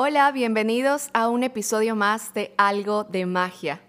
Hola, 0.00 0.30
bienvenidos 0.30 1.08
a 1.12 1.28
un 1.28 1.42
episodio 1.42 1.96
más 1.96 2.32
de 2.32 2.54
Algo 2.56 3.02
de 3.02 3.26
Magia. 3.26 3.80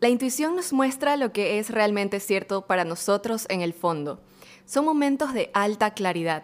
La 0.00 0.08
intuición 0.08 0.56
nos 0.56 0.72
muestra 0.72 1.16
lo 1.16 1.32
que 1.32 1.60
es 1.60 1.70
realmente 1.70 2.18
cierto 2.18 2.66
para 2.66 2.84
nosotros 2.84 3.46
en 3.48 3.60
el 3.60 3.72
fondo. 3.72 4.20
Son 4.66 4.84
momentos 4.84 5.32
de 5.34 5.52
alta 5.54 5.92
claridad. 5.92 6.42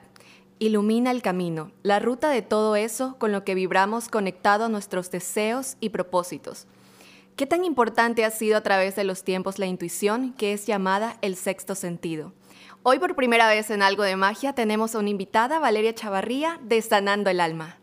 Ilumina 0.61 1.11
el 1.11 1.21
camino, 1.21 1.73
la 1.83 1.99
ruta 1.99 2.31
de 2.31 2.43
todo 2.43 2.77
eso 2.77 3.17
con 3.19 3.33
lo 3.33 3.43
que 3.43 3.57
vibramos 3.57 4.07
conectado 4.07 4.67
a 4.67 4.69
nuestros 4.69 5.11
deseos 5.11 5.77
y 5.81 5.89
propósitos. 5.89 6.69
¿Qué 7.35 7.45
tan 7.45 7.65
importante 7.65 8.25
ha 8.25 8.31
sido 8.31 8.57
a 8.57 8.63
través 8.63 8.95
de 8.95 9.03
los 9.03 9.25
tiempos 9.25 9.59
la 9.59 9.67
intuición 9.67 10.33
que 10.35 10.53
es 10.53 10.65
llamada 10.65 11.19
el 11.23 11.35
sexto 11.35 11.75
sentido? 11.75 12.35
Hoy 12.85 13.01
por 13.01 13.17
primera 13.17 13.49
vez 13.49 13.69
en 13.71 13.83
Algo 13.83 14.05
de 14.05 14.15
Magia 14.15 14.53
tenemos 14.53 14.95
a 14.95 15.01
una 15.01 15.11
invitada, 15.11 15.59
Valeria 15.59 15.93
Chavarría, 15.93 16.61
de 16.63 16.81
Sanando 16.83 17.31
el 17.31 17.41
Alma. 17.41 17.79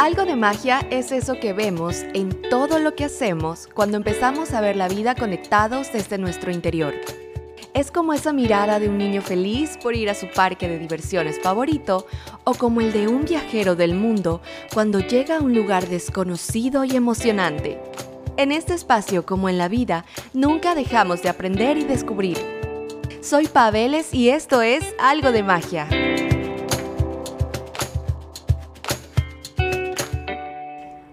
Algo 0.00 0.24
de 0.24 0.36
magia 0.36 0.86
es 0.90 1.10
eso 1.10 1.40
que 1.40 1.52
vemos 1.52 2.04
en 2.14 2.30
todo 2.48 2.78
lo 2.78 2.94
que 2.94 3.04
hacemos 3.04 3.68
cuando 3.74 3.96
empezamos 3.96 4.52
a 4.52 4.60
ver 4.60 4.76
la 4.76 4.86
vida 4.86 5.16
conectados 5.16 5.92
desde 5.92 6.18
nuestro 6.18 6.52
interior. 6.52 6.94
Es 7.74 7.90
como 7.90 8.12
esa 8.12 8.32
mirada 8.32 8.78
de 8.78 8.88
un 8.88 8.96
niño 8.96 9.22
feliz 9.22 9.76
por 9.82 9.96
ir 9.96 10.08
a 10.08 10.14
su 10.14 10.28
parque 10.28 10.68
de 10.68 10.78
diversiones 10.78 11.40
favorito 11.42 12.06
o 12.44 12.54
como 12.54 12.80
el 12.80 12.92
de 12.92 13.08
un 13.08 13.24
viajero 13.24 13.74
del 13.74 13.96
mundo 13.96 14.40
cuando 14.72 15.00
llega 15.00 15.38
a 15.38 15.40
un 15.40 15.52
lugar 15.52 15.88
desconocido 15.88 16.84
y 16.84 16.94
emocionante. 16.94 17.80
En 18.36 18.52
este 18.52 18.74
espacio, 18.74 19.26
como 19.26 19.48
en 19.48 19.58
la 19.58 19.66
vida, 19.66 20.04
nunca 20.32 20.76
dejamos 20.76 21.22
de 21.22 21.28
aprender 21.28 21.76
y 21.76 21.82
descubrir. 21.82 22.38
Soy 23.20 23.48
Paveles 23.48 24.14
y 24.14 24.28
esto 24.28 24.62
es 24.62 24.94
Algo 25.00 25.32
de 25.32 25.42
Magia. 25.42 25.88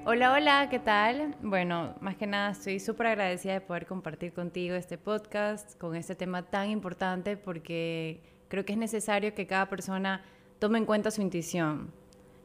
Hola, 0.07 0.33
hola, 0.33 0.69
¿qué 0.69 0.77
tal? 0.77 1.35
Bueno, 1.41 1.95
más 1.99 2.15
que 2.15 2.27
nada 2.27 2.51
estoy 2.51 2.79
súper 2.79 3.07
agradecida 3.07 3.53
de 3.53 3.61
poder 3.61 3.87
compartir 3.87 4.33
contigo 4.33 4.75
este 4.75 4.99
podcast 4.99 5.75
con 5.79 5.95
este 5.95 6.13
tema 6.13 6.43
tan 6.43 6.69
importante 6.69 7.37
porque 7.37 8.21
creo 8.47 8.63
que 8.65 8.73
es 8.73 8.77
necesario 8.77 9.33
que 9.33 9.47
cada 9.47 9.67
persona 9.67 10.23
tome 10.59 10.77
en 10.77 10.85
cuenta 10.85 11.09
su 11.09 11.23
intuición, 11.23 11.91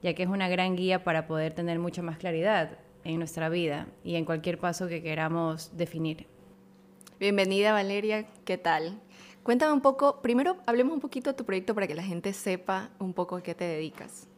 ya 0.02 0.14
que 0.14 0.22
es 0.22 0.30
una 0.30 0.48
gran 0.48 0.74
guía 0.74 1.04
para 1.04 1.26
poder 1.26 1.52
tener 1.52 1.78
mucha 1.78 2.00
más 2.00 2.16
claridad 2.16 2.78
en 3.04 3.18
nuestra 3.18 3.50
vida 3.50 3.88
y 4.02 4.14
en 4.14 4.24
cualquier 4.24 4.56
paso 4.56 4.88
que 4.88 5.02
queramos 5.02 5.76
definir. 5.76 6.28
Bienvenida 7.18 7.74
Valeria, 7.74 8.24
¿qué 8.46 8.56
tal? 8.56 8.98
Cuéntame 9.42 9.74
un 9.74 9.82
poco, 9.82 10.22
primero 10.22 10.56
hablemos 10.64 10.94
un 10.94 11.00
poquito 11.00 11.28
de 11.28 11.36
tu 11.36 11.44
proyecto 11.44 11.74
para 11.74 11.86
que 11.86 11.94
la 11.94 12.04
gente 12.04 12.32
sepa 12.32 12.88
un 12.98 13.12
poco 13.12 13.36
a 13.36 13.42
qué 13.42 13.54
te 13.54 13.64
dedicas. 13.64 14.29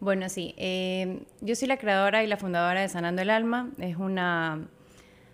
Bueno, 0.00 0.30
sí. 0.30 0.54
Eh, 0.56 1.24
yo 1.42 1.54
soy 1.54 1.68
la 1.68 1.76
creadora 1.76 2.24
y 2.24 2.26
la 2.26 2.38
fundadora 2.38 2.80
de 2.80 2.88
Sanando 2.88 3.20
el 3.20 3.28
Alma. 3.28 3.70
Es 3.78 3.96
una 3.96 4.66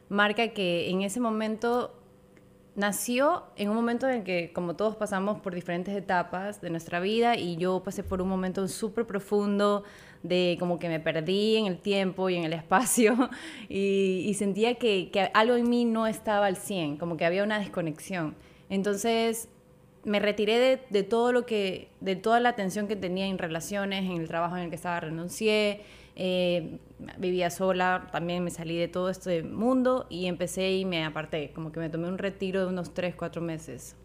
marca 0.09 0.49
que 0.49 0.91
en 0.91 1.03
ese 1.03 1.21
momento 1.21 1.95
nació 2.75 3.45
en 3.55 3.71
un 3.71 3.77
momento 3.77 4.09
en 4.09 4.25
que, 4.25 4.53
como 4.53 4.75
todos 4.75 4.97
pasamos 4.97 5.41
por 5.41 5.55
diferentes 5.55 5.97
etapas 5.97 6.61
de 6.61 6.71
nuestra 6.71 6.99
vida, 6.99 7.37
y 7.37 7.57
yo 7.57 7.81
pasé 7.85 8.03
por 8.03 8.21
un 8.21 8.29
momento 8.29 8.67
súper 8.67 9.07
profundo 9.07 9.85
de 10.25 10.57
como 10.59 10.81
que 10.81 10.89
me 10.89 10.99
perdí 10.99 11.57
en 11.57 11.67
el 11.67 11.79
tiempo 11.79 12.29
y 12.29 12.35
en 12.35 12.43
el 12.43 12.53
espacio, 12.53 13.31
y, 13.69 14.35
sentía 14.35 14.75
que, 14.75 15.11
que 15.13 15.31
algo 15.33 15.55
en 15.55 15.71
mí 15.71 15.85
no 15.85 16.09
estaba 16.09 16.47
al 16.47 16.57
100, 16.57 16.97
como 16.97 17.17
que 17.17 17.25
había 17.25 17.45
una 17.45 17.61
desconexión. 17.61 18.35
Entonces 18.69 19.49
me 20.07 20.21
retiré 20.21 20.81
de, 20.89 21.03
todo 21.03 21.33
lo 21.33 21.47
que, 21.47 21.89
de 22.01 22.15
toda 22.15 22.39
la 22.39 22.51
atención 22.51 22.87
que 22.87 22.95
tenía 22.95 23.27
en 23.27 23.39
relaciones, 23.39 24.05
en 24.05 24.21
el 24.21 24.29
trabajo 24.29 24.57
en 24.57 24.63
el 24.63 24.71
que 24.71 24.77
estaba, 24.77 25.01
renuncié, 25.01 25.83
eh, 26.15 26.79
vivía 27.19 27.51
sola, 27.51 28.07
también 28.13 28.45
me 28.45 28.53
salí 28.53 28.79
de 28.79 28.87
todo 28.87 29.11
este 29.11 29.43
mundo 29.43 30.07
y 30.09 30.27
empecé 30.27 30.77
y 30.77 30.85
me 30.85 31.05
aparté, 31.05 31.51
como 31.53 31.73
que 31.73 31.81
me 31.81 31.91
tomé 31.91 32.07
un 32.07 32.19
retiro 32.19 32.61
de 32.61 32.69
unos 32.69 32.95
3, 32.95 33.17
4 33.17 33.43
meses. 33.43 33.97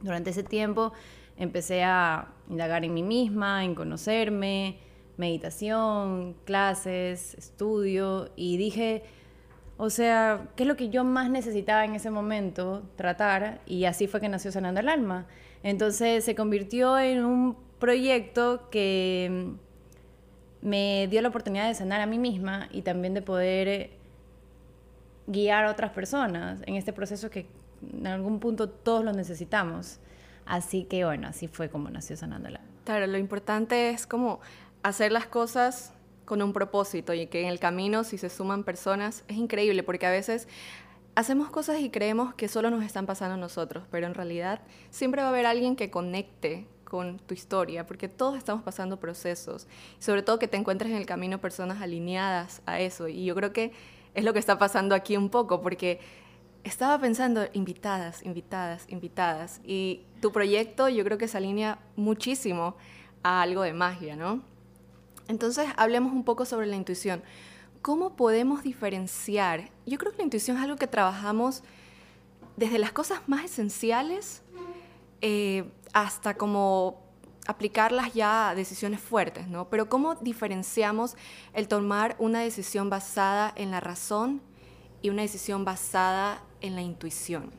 Durante 0.00 0.30
ese 0.30 0.42
tiempo 0.42 0.92
empecé 1.36 1.84
a 1.84 2.32
indagar 2.50 2.84
en 2.84 2.92
mí 2.92 3.04
misma, 3.04 3.64
en 3.64 3.76
conocerme, 3.76 4.78
meditación, 5.18 6.34
clases, 6.46 7.34
estudio 7.34 8.30
y 8.34 8.56
dije, 8.56 9.04
o 9.80 9.90
sea, 9.90 10.48
¿qué 10.56 10.64
es 10.64 10.66
lo 10.66 10.76
que 10.76 10.90
yo 10.90 11.04
más 11.04 11.30
necesitaba 11.30 11.84
en 11.84 11.94
ese 11.94 12.10
momento 12.10 12.82
tratar? 12.96 13.60
Y 13.64 13.84
así 13.84 14.08
fue 14.08 14.20
que 14.20 14.28
nació 14.28 14.50
Sanando 14.50 14.80
el 14.80 14.88
Alma. 14.88 15.26
Entonces 15.62 16.24
se 16.24 16.34
convirtió 16.34 16.98
en 16.98 17.24
un 17.24 17.56
proyecto 17.78 18.68
que 18.70 19.52
me 20.62 21.06
dio 21.08 21.22
la 21.22 21.28
oportunidad 21.28 21.68
de 21.68 21.74
sanar 21.74 22.00
a 22.00 22.06
mí 22.06 22.18
misma 22.18 22.68
y 22.72 22.82
también 22.82 23.14
de 23.14 23.22
poder 23.22 23.68
eh, 23.68 23.90
guiar 25.28 25.64
a 25.64 25.70
otras 25.70 25.92
personas 25.92 26.60
en 26.66 26.74
este 26.74 26.92
proceso 26.92 27.30
que 27.30 27.46
en 27.92 28.08
algún 28.08 28.40
punto 28.40 28.68
todos 28.68 29.04
lo 29.04 29.12
necesitamos. 29.12 30.00
Así 30.44 30.84
que 30.84 31.04
bueno, 31.04 31.28
así 31.28 31.46
fue 31.46 31.68
como 31.68 31.88
nació 31.88 32.16
Sanando 32.16 32.48
el 32.48 32.56
Alma. 32.56 32.68
Claro, 32.84 33.06
lo 33.06 33.18
importante 33.18 33.90
es 33.90 34.08
como 34.08 34.40
hacer 34.82 35.12
las 35.12 35.26
cosas 35.26 35.92
con 36.28 36.42
un 36.42 36.52
propósito 36.52 37.14
y 37.14 37.26
que 37.26 37.40
en 37.40 37.48
el 37.48 37.58
camino, 37.58 38.04
si 38.04 38.18
se 38.18 38.28
suman 38.28 38.62
personas, 38.62 39.24
es 39.28 39.38
increíble 39.38 39.82
porque 39.82 40.04
a 40.04 40.10
veces 40.10 40.46
hacemos 41.14 41.48
cosas 41.48 41.80
y 41.80 41.88
creemos 41.88 42.34
que 42.34 42.48
solo 42.48 42.68
nos 42.68 42.84
están 42.84 43.06
pasando 43.06 43.38
nosotros, 43.38 43.84
pero 43.90 44.06
en 44.06 44.12
realidad 44.12 44.60
siempre 44.90 45.22
va 45.22 45.28
a 45.28 45.30
haber 45.30 45.46
alguien 45.46 45.74
que 45.74 45.90
conecte 45.90 46.68
con 46.84 47.18
tu 47.18 47.32
historia, 47.32 47.86
porque 47.86 48.08
todos 48.08 48.36
estamos 48.36 48.62
pasando 48.62 49.00
procesos, 49.00 49.66
sobre 49.98 50.22
todo 50.22 50.38
que 50.38 50.48
te 50.48 50.58
encuentres 50.58 50.90
en 50.90 50.98
el 50.98 51.06
camino 51.06 51.40
personas 51.40 51.80
alineadas 51.80 52.60
a 52.66 52.78
eso, 52.78 53.08
y 53.08 53.24
yo 53.24 53.34
creo 53.34 53.54
que 53.54 53.72
es 54.12 54.22
lo 54.22 54.34
que 54.34 54.38
está 54.38 54.58
pasando 54.58 54.94
aquí 54.94 55.16
un 55.16 55.30
poco, 55.30 55.62
porque 55.62 55.98
estaba 56.62 56.98
pensando 57.00 57.46
invitadas, 57.54 58.22
invitadas, 58.22 58.84
invitadas, 58.88 59.62
y 59.64 60.02
tu 60.20 60.30
proyecto 60.30 60.90
yo 60.90 61.04
creo 61.04 61.16
que 61.16 61.26
se 61.26 61.38
alinea 61.38 61.78
muchísimo 61.96 62.76
a 63.22 63.40
algo 63.40 63.62
de 63.62 63.72
magia, 63.72 64.14
¿no? 64.14 64.42
Entonces, 65.28 65.66
hablemos 65.76 66.12
un 66.12 66.24
poco 66.24 66.44
sobre 66.44 66.66
la 66.66 66.76
intuición. 66.76 67.22
¿Cómo 67.82 68.16
podemos 68.16 68.62
diferenciar? 68.62 69.70
Yo 69.86 69.98
creo 69.98 70.12
que 70.12 70.18
la 70.18 70.24
intuición 70.24 70.56
es 70.56 70.64
algo 70.64 70.76
que 70.76 70.86
trabajamos 70.86 71.62
desde 72.56 72.78
las 72.78 72.92
cosas 72.92 73.20
más 73.28 73.44
esenciales 73.44 74.42
eh, 75.20 75.70
hasta 75.92 76.34
como 76.34 77.02
aplicarlas 77.46 78.12
ya 78.12 78.50
a 78.50 78.54
decisiones 78.54 79.00
fuertes, 79.00 79.48
¿no? 79.48 79.68
Pero 79.68 79.88
¿cómo 79.88 80.16
diferenciamos 80.16 81.16
el 81.54 81.66
tomar 81.66 82.16
una 82.18 82.40
decisión 82.40 82.90
basada 82.90 83.52
en 83.56 83.70
la 83.70 83.80
razón 83.80 84.42
y 85.00 85.10
una 85.10 85.22
decisión 85.22 85.64
basada 85.64 86.42
en 86.60 86.74
la 86.74 86.82
intuición? 86.82 87.50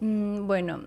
Mm, 0.00 0.46
bueno, 0.46 0.86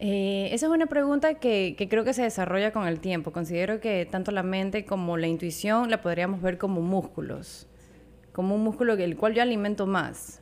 eh, 0.00 0.50
esa 0.52 0.66
es 0.66 0.72
una 0.72 0.86
pregunta 0.86 1.34
que, 1.34 1.74
creo 1.90 2.04
que 2.04 2.12
se 2.12 2.22
desarrolla 2.22 2.72
con 2.72 2.86
el 2.86 3.00
tiempo. 3.00 3.32
Considero 3.32 3.80
que 3.80 4.06
tanto 4.06 4.30
la 4.30 4.44
mente 4.44 4.84
como 4.84 5.16
la 5.16 5.26
intuición 5.26 5.90
la 5.90 6.00
podríamos 6.00 6.40
ver 6.40 6.56
como 6.56 6.80
músculos, 6.80 7.66
como 8.32 8.54
un 8.54 8.62
músculo 8.62 8.94
el 8.94 9.16
cual 9.16 9.34
yo 9.34 9.42
alimento 9.42 9.86
más, 9.86 10.40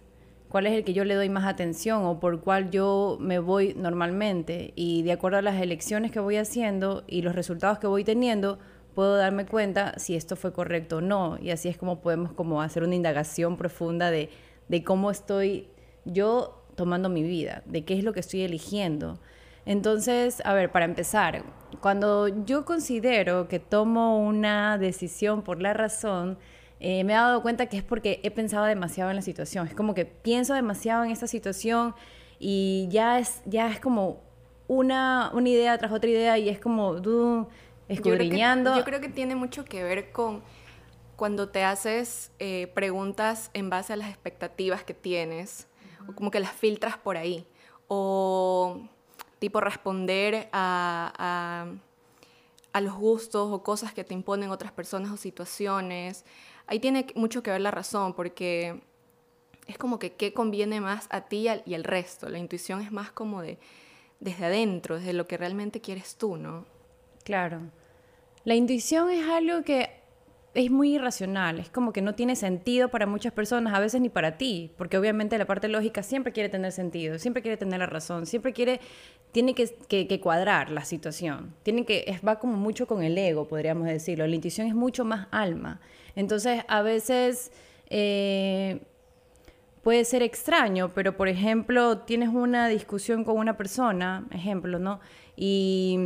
cuál 0.51 0.67
es 0.67 0.75
el 0.75 0.85
que 0.85 0.93
yo 0.93 1.05
le 1.05 1.15
doy 1.15 1.31
más 1.31 1.47
atención 1.47 2.05
o 2.05 2.21
por 2.21 2.41
cuál 2.43 2.71
yo 2.71 3.17
me 3.19 3.39
voy 3.39 3.73
normalmente. 3.75 4.75
Y 4.77 5.03
de 5.05 5.13
acuerdo 5.13 5.39
a 5.39 5.43
las 5.43 5.61
elecciones 5.61 6.13
que 6.13 6.21
voy 6.21 6.37
haciendo 6.37 7.05
y 7.07 7.23
los 7.23 7.35
resultados 7.35 7.79
que 7.79 7.87
voy 7.87 8.05
teniendo, 8.05 8.59
puedo 8.95 9.17
darme 9.17 9.47
cuenta 9.47 9.99
si 9.99 10.17
esto 10.17 10.37
fue 10.37 10.53
correcto 10.53 10.99
o 10.99 11.01
no. 11.01 11.39
Y 11.41 11.49
así 11.49 11.71
es 11.71 11.79
como 11.79 12.03
podemos 12.03 12.35
como 12.35 12.61
hacer 12.61 12.83
una 12.83 12.95
indagación 12.95 13.57
profunda 13.57 14.11
de, 14.11 14.29
de 14.69 14.85
cómo 14.85 15.11
estoy 15.11 15.71
yo 16.05 16.63
tomando 16.75 17.09
mi 17.09 17.23
vida, 17.23 17.63
de 17.65 17.87
qué 17.87 17.95
es 17.95 18.05
lo 18.05 18.13
que 18.13 18.21
estoy 18.21 18.43
eligiendo. 18.43 19.19
Entonces, 19.67 20.41
a 20.45 20.55
ver, 20.55 20.71
para 20.71 20.85
empezar, 20.85 21.43
cuando 21.81 22.29
yo 22.45 22.65
considero 22.65 23.49
que 23.49 23.59
tomo 23.59 24.25
una 24.25 24.79
decisión 24.79 25.43
por 25.43 25.61
la 25.61 25.75
razón, 25.75 26.39
eh, 26.79 27.03
me 27.03 27.13
he 27.13 27.17
dado 27.17 27.43
cuenta 27.43 27.67
que 27.67 27.77
es 27.77 27.83
porque 27.83 28.21
he 28.23 28.31
pensado 28.31 28.65
demasiado 28.65 29.11
en 29.11 29.17
la 29.17 29.23
situación. 29.23 29.67
Es 29.67 29.75
como 29.75 29.93
que 29.93 30.05
pienso 30.05 30.55
demasiado 30.55 31.05
en 31.05 31.11
esta 31.11 31.27
situación 31.27 31.95
y 32.39 32.87
ya 32.91 33.19
es, 33.19 33.43
ya 33.45 33.69
es 33.69 33.81
como 33.81 34.23
una, 34.69 35.31
una 35.35 35.49
idea 35.49 35.77
tras 35.79 35.91
otra 35.91 36.11
idea 36.11 36.39
y 36.39 36.49
es 36.49 36.61
como 36.61 37.03
tú 37.03 37.49
escudriñando. 37.89 38.77
Yo 38.77 38.85
creo, 38.85 39.01
que, 39.01 39.09
tiene 39.09 39.35
mucho 39.35 39.65
que 39.65 39.83
ver 39.83 40.13
con 40.13 40.43
cuando 41.17 41.49
te 41.49 41.65
haces 41.65 42.31
eh, 42.39 42.71
preguntas 42.75 43.51
en 43.53 43.69
base 43.69 43.95
a 43.95 43.97
las 43.97 44.11
expectativas 44.11 44.85
que 44.85 44.95
tienes, 44.95 45.67
o 46.09 46.15
como 46.15 46.31
que 46.31 46.39
las 46.39 46.53
filtras 46.53 46.99
por 46.99 47.17
ahí. 47.17 47.49
O 47.89 48.89
tipo 49.47 49.61
responder 49.61 50.49
a, 50.53 51.69
a, 52.73 52.81
los 52.81 52.95
gustos 52.95 53.49
o 53.53 53.63
cosas 53.63 53.95
que 53.95 54.03
te 54.03 54.13
imponen 54.13 54.51
otras 54.51 54.73
personas 54.73 55.13
o 55.13 55.17
situaciones. 55.17 56.25
Ahí 56.67 56.81
tiene 56.81 57.07
mucho 57.15 57.45
que 57.45 57.53
ver 57.53 57.61
la 57.61 57.71
razón, 57.71 58.13
porque 58.13 58.83
es 59.69 59.79
como 59.79 60.01
que 60.01 60.15
qué 60.15 60.33
conviene 60.33 60.81
más 60.81 61.07
a 61.11 61.21
ti 61.29 61.47
y 61.65 61.75
al, 61.75 61.85
resto. 61.85 62.29
La 62.29 62.39
intuición 62.39 62.81
es 62.81 62.91
más 62.91 63.13
como 63.13 63.41
de, 63.41 63.57
desde 64.19 64.47
adentro, 64.47 64.97
desde 64.97 65.13
lo 65.13 65.29
que 65.29 65.37
realmente 65.37 65.81
quieres 65.81 66.17
tú, 66.17 66.37
¿no? 66.37 66.65
Claro. 67.23 67.61
La 68.43 68.57
intuición 68.57 69.11
es 69.11 69.29
algo 69.29 69.63
que 69.63 69.91
es 70.57 70.71
muy 70.71 70.95
irracional, 70.95 71.61
es 71.61 71.69
como 71.69 71.93
que 71.93 72.01
no 72.01 72.15
tiene 72.15 72.35
sentido 72.35 72.89
para 72.89 73.07
muchas 73.07 73.31
personas, 73.33 73.75
a 73.75 73.79
veces 73.79 74.01
ni 74.01 74.09
para 74.09 74.39
ti, 74.39 74.73
porque 74.79 74.97
obviamente 74.97 75.37
la 75.37 75.45
parte 75.45 75.69
lógica 75.69 76.03
siempre 76.03 76.33
quiere 76.33 76.49
tener 76.49 76.73
sentido, 76.73 77.19
siempre 77.19 77.43
quiere 77.43 77.59
tener 77.59 77.79
la 77.79 77.85
razón, 77.85 78.25
siempre 78.25 78.55
quiere, 78.55 78.81
tiene 79.33 79.55
que, 79.55 80.21
cuadrar 80.21 80.71
la 80.71 80.87
situación, 80.87 81.55
tiene 81.63 81.85
que, 81.85 82.19
va 82.27 82.39
como 82.39 82.57
mucho 82.57 82.87
con 82.87 83.03
el 83.03 83.19
ego, 83.19 83.47
podríamos 83.47 83.87
decirlo, 83.87 84.27
la 84.27 84.35
intuición 84.35 84.67
es 84.67 84.75
mucho 84.75 85.05
más 85.05 85.29
alma, 85.31 85.81
entonces 86.17 86.65
a 86.69 86.83
veces... 86.83 87.53
Eh, 87.89 88.81
puede 89.83 90.05
ser 90.05 90.21
extraño, 90.21 90.91
pero 90.93 91.17
por 91.17 91.29
ejemplo, 91.29 91.99
tienes 91.99 92.31
una 92.31 92.67
discusión 92.67 93.23
con 93.23 93.39
una 93.39 93.57
persona, 93.57 94.27
ejemplo, 94.33 94.81
¿no? 94.81 94.99
Y, 95.37 95.97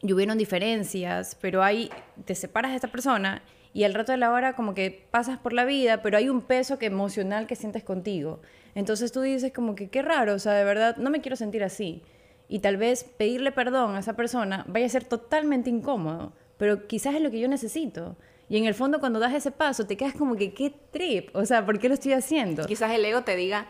y 0.00 0.12
hubieron 0.12 0.38
diferencias, 0.38 1.36
pero 1.40 1.64
ahí 1.64 1.90
te 2.24 2.36
separas 2.36 2.70
de 2.70 2.76
esta 2.76 2.86
persona 2.86 3.42
y 3.72 3.84
al 3.84 3.94
rato 3.94 4.12
de 4.12 4.18
la 4.18 4.32
hora 4.32 4.54
como 4.54 4.74
que 4.74 5.06
pasas 5.10 5.38
por 5.38 5.52
la 5.52 5.64
vida, 5.64 6.02
pero 6.02 6.18
hay 6.18 6.28
un 6.28 6.42
peso 6.42 6.78
que 6.78 6.86
emocional 6.86 7.46
que 7.46 7.56
sientes 7.56 7.84
contigo. 7.84 8.40
Entonces 8.74 9.12
tú 9.12 9.20
dices 9.20 9.52
como 9.52 9.74
que 9.74 9.88
qué 9.88 10.02
raro, 10.02 10.34
o 10.34 10.38
sea, 10.38 10.54
de 10.54 10.64
verdad 10.64 10.96
no 10.96 11.10
me 11.10 11.20
quiero 11.20 11.36
sentir 11.36 11.62
así. 11.62 12.02
Y 12.48 12.60
tal 12.60 12.76
vez 12.76 13.04
pedirle 13.04 13.52
perdón 13.52 13.94
a 13.94 14.00
esa 14.00 14.16
persona 14.16 14.64
vaya 14.68 14.86
a 14.86 14.88
ser 14.88 15.04
totalmente 15.04 15.70
incómodo, 15.70 16.32
pero 16.58 16.88
quizás 16.88 17.14
es 17.14 17.20
lo 17.20 17.30
que 17.30 17.38
yo 17.38 17.48
necesito. 17.48 18.16
Y 18.48 18.56
en 18.56 18.64
el 18.64 18.74
fondo 18.74 18.98
cuando 18.98 19.20
das 19.20 19.32
ese 19.32 19.52
paso 19.52 19.86
te 19.86 19.96
quedas 19.96 20.14
como 20.14 20.34
que 20.34 20.52
qué 20.52 20.74
trip, 20.90 21.34
o 21.36 21.46
sea, 21.46 21.64
¿por 21.64 21.78
qué 21.78 21.88
lo 21.88 21.94
estoy 21.94 22.12
haciendo? 22.12 22.66
Quizás 22.66 22.90
el 22.90 23.04
ego 23.04 23.22
te 23.22 23.36
diga, 23.36 23.68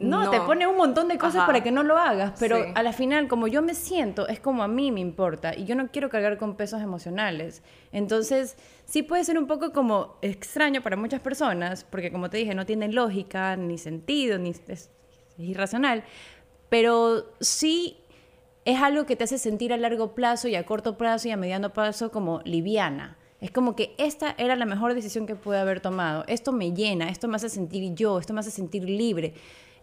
no, 0.00 0.30
te 0.30 0.40
pone 0.40 0.66
un 0.66 0.76
montón 0.76 1.08
de 1.08 1.18
cosas 1.18 1.44
para 1.46 1.62
que 1.62 1.70
no 1.70 1.82
lo 1.82 1.98
hagas, 1.98 2.32
pero 2.38 2.64
a 2.74 2.82
la 2.82 2.92
final, 2.92 3.28
como 3.28 3.48
yo 3.48 3.60
me 3.60 3.74
siento, 3.74 4.26
es 4.28 4.40
como 4.40 4.62
a 4.62 4.68
mí 4.68 4.90
me 4.90 5.00
importa 5.00 5.54
y 5.54 5.64
yo 5.64 5.74
no 5.74 5.88
quiero 5.88 6.08
cargar 6.08 6.38
con 6.38 6.56
pesos 6.56 6.80
emocionales. 6.80 7.62
Entonces, 7.92 8.56
sí 8.86 9.02
puede 9.02 9.24
ser 9.24 9.38
un 9.38 9.46
poco 9.46 9.72
como 9.72 10.16
extraño 10.22 10.82
para 10.82 10.96
muchas 10.96 11.20
personas, 11.20 11.84
porque 11.84 12.10
como 12.10 12.30
te 12.30 12.38
dije, 12.38 12.54
no 12.54 12.64
tiene 12.64 12.88
lógica, 12.88 13.56
ni 13.56 13.76
sentido, 13.76 14.38
ni 14.38 14.50
es, 14.68 14.90
irracional, 15.36 16.04
pero 16.70 17.34
sí 17.40 17.98
es 18.64 18.80
algo 18.80 19.04
que 19.04 19.16
te 19.16 19.24
hace 19.24 19.38
sentir 19.38 19.72
a 19.72 19.76
largo 19.76 20.14
plazo 20.14 20.48
y 20.48 20.54
a 20.54 20.64
corto 20.64 20.96
plazo 20.96 21.28
y 21.28 21.30
a 21.30 21.36
mediano 21.36 21.72
plazo 21.72 22.10
como 22.10 22.40
liviana. 22.44 23.18
Es 23.40 23.50
como 23.50 23.74
que 23.74 23.94
esta 23.96 24.34
era 24.36 24.54
la 24.54 24.66
mejor 24.66 24.94
decisión 24.94 25.26
que 25.26 25.34
pude 25.34 25.58
haber 25.58 25.80
tomado. 25.80 26.24
Esto 26.26 26.52
me 26.52 26.72
llena, 26.72 27.08
esto 27.08 27.26
me 27.26 27.36
hace 27.36 27.48
sentir 27.48 27.94
yo, 27.94 28.18
esto 28.18 28.34
me 28.34 28.40
hace 28.40 28.50
sentir 28.50 28.84
libre 28.84 29.32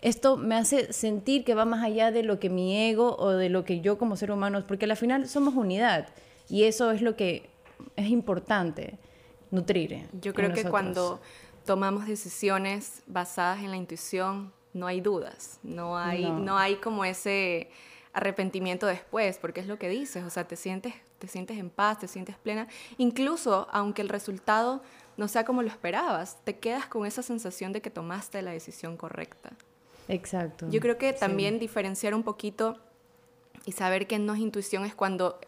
esto 0.02 0.38
me 0.38 0.56
hace 0.56 0.94
sentir 0.94 1.44
que 1.44 1.56
va 1.56 1.66
más 1.66 1.84
allá 1.84 2.12
de 2.12 2.24
lo 2.24 2.40
que 2.40 2.50
mi 2.50 2.90
ego 2.90 3.16
o 3.18 3.30
de 3.32 3.50
lo 3.50 3.66
que 3.66 3.82
yo 3.82 3.98
como 3.98 4.16
ser 4.16 4.32
humano, 4.32 4.64
porque 4.68 4.86
al 4.86 4.96
final 4.96 5.28
somos 5.28 5.56
unidad 5.56 6.10
y 6.50 6.64
eso 6.64 6.92
es 6.92 7.02
lo 7.02 7.16
que 7.16 7.50
es 7.96 8.08
importante, 8.08 8.98
nutrir. 9.52 10.08
Yo 10.22 10.34
creo 10.34 10.54
que 10.54 10.64
cuando 10.66 11.20
tomamos 11.66 12.08
decisiones 12.08 13.04
basadas 13.08 13.60
en 13.60 13.72
la 13.72 13.78
intuición, 13.78 14.54
no 14.74 14.88
hay 14.88 15.02
dudas, 15.02 15.60
no 15.64 15.98
hay, 15.98 16.30
no. 16.30 16.58
hay 16.58 16.76
como 16.76 17.04
ese 17.04 17.70
arrepentimiento 18.14 18.86
después, 18.88 19.38
porque 19.38 19.62
es 19.62 19.68
lo 19.68 19.78
que 19.78 19.90
dices, 19.90 20.24
o 20.24 20.30
sea, 20.30 20.48
te 20.48 20.56
sientes, 20.56 20.94
te 21.20 21.28
sientes 21.28 21.58
en 21.58 21.70
paz, 21.70 22.00
te 22.00 22.08
sientes 22.08 22.36
plena, 22.38 22.68
incluso 22.98 23.68
aunque 23.72 24.02
el 24.02 24.10
resultado 24.10 24.82
no 25.18 25.28
sea 25.28 25.46
como 25.46 25.62
lo 25.62 25.68
esperabas, 25.68 26.38
te 26.44 26.58
quedas 26.58 26.86
con 26.86 27.06
esa 27.06 27.24
sensación 27.24 27.74
de 27.74 27.82
que 27.82 27.90
tomaste 27.90 28.42
la 28.42 28.52
decisión 28.52 28.98
correcta. 28.98 29.52
Exacto. 30.08 30.68
Yo 30.70 30.80
creo 30.80 30.98
que 30.98 31.14
también 31.14 31.60
diferenciar 31.60 32.16
un 32.16 32.24
poquito 32.24 32.78
y 33.66 33.74
saber 33.74 34.08
que 34.08 34.20
no 34.20 34.34
es 34.34 34.40
intuición 34.40 34.86
es 34.86 34.96
cuando 34.96 35.40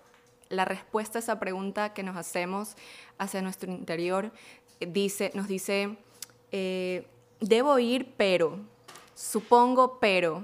la 0.50 0.66
respuesta 0.66 1.20
a 1.20 1.22
esa 1.22 1.40
pregunta 1.40 1.94
que 1.94 2.04
nos 2.04 2.18
hacemos 2.18 2.76
hacia 3.18 3.42
nuestro 3.42 3.72
interior 3.72 4.32
dice, 4.80 5.32
nos 5.34 5.48
dice, 5.48 5.98
eh, 6.52 7.08
debo 7.40 7.80
ir, 7.80 8.14
pero, 8.18 8.60
supongo, 9.16 10.00
pero, 10.00 10.44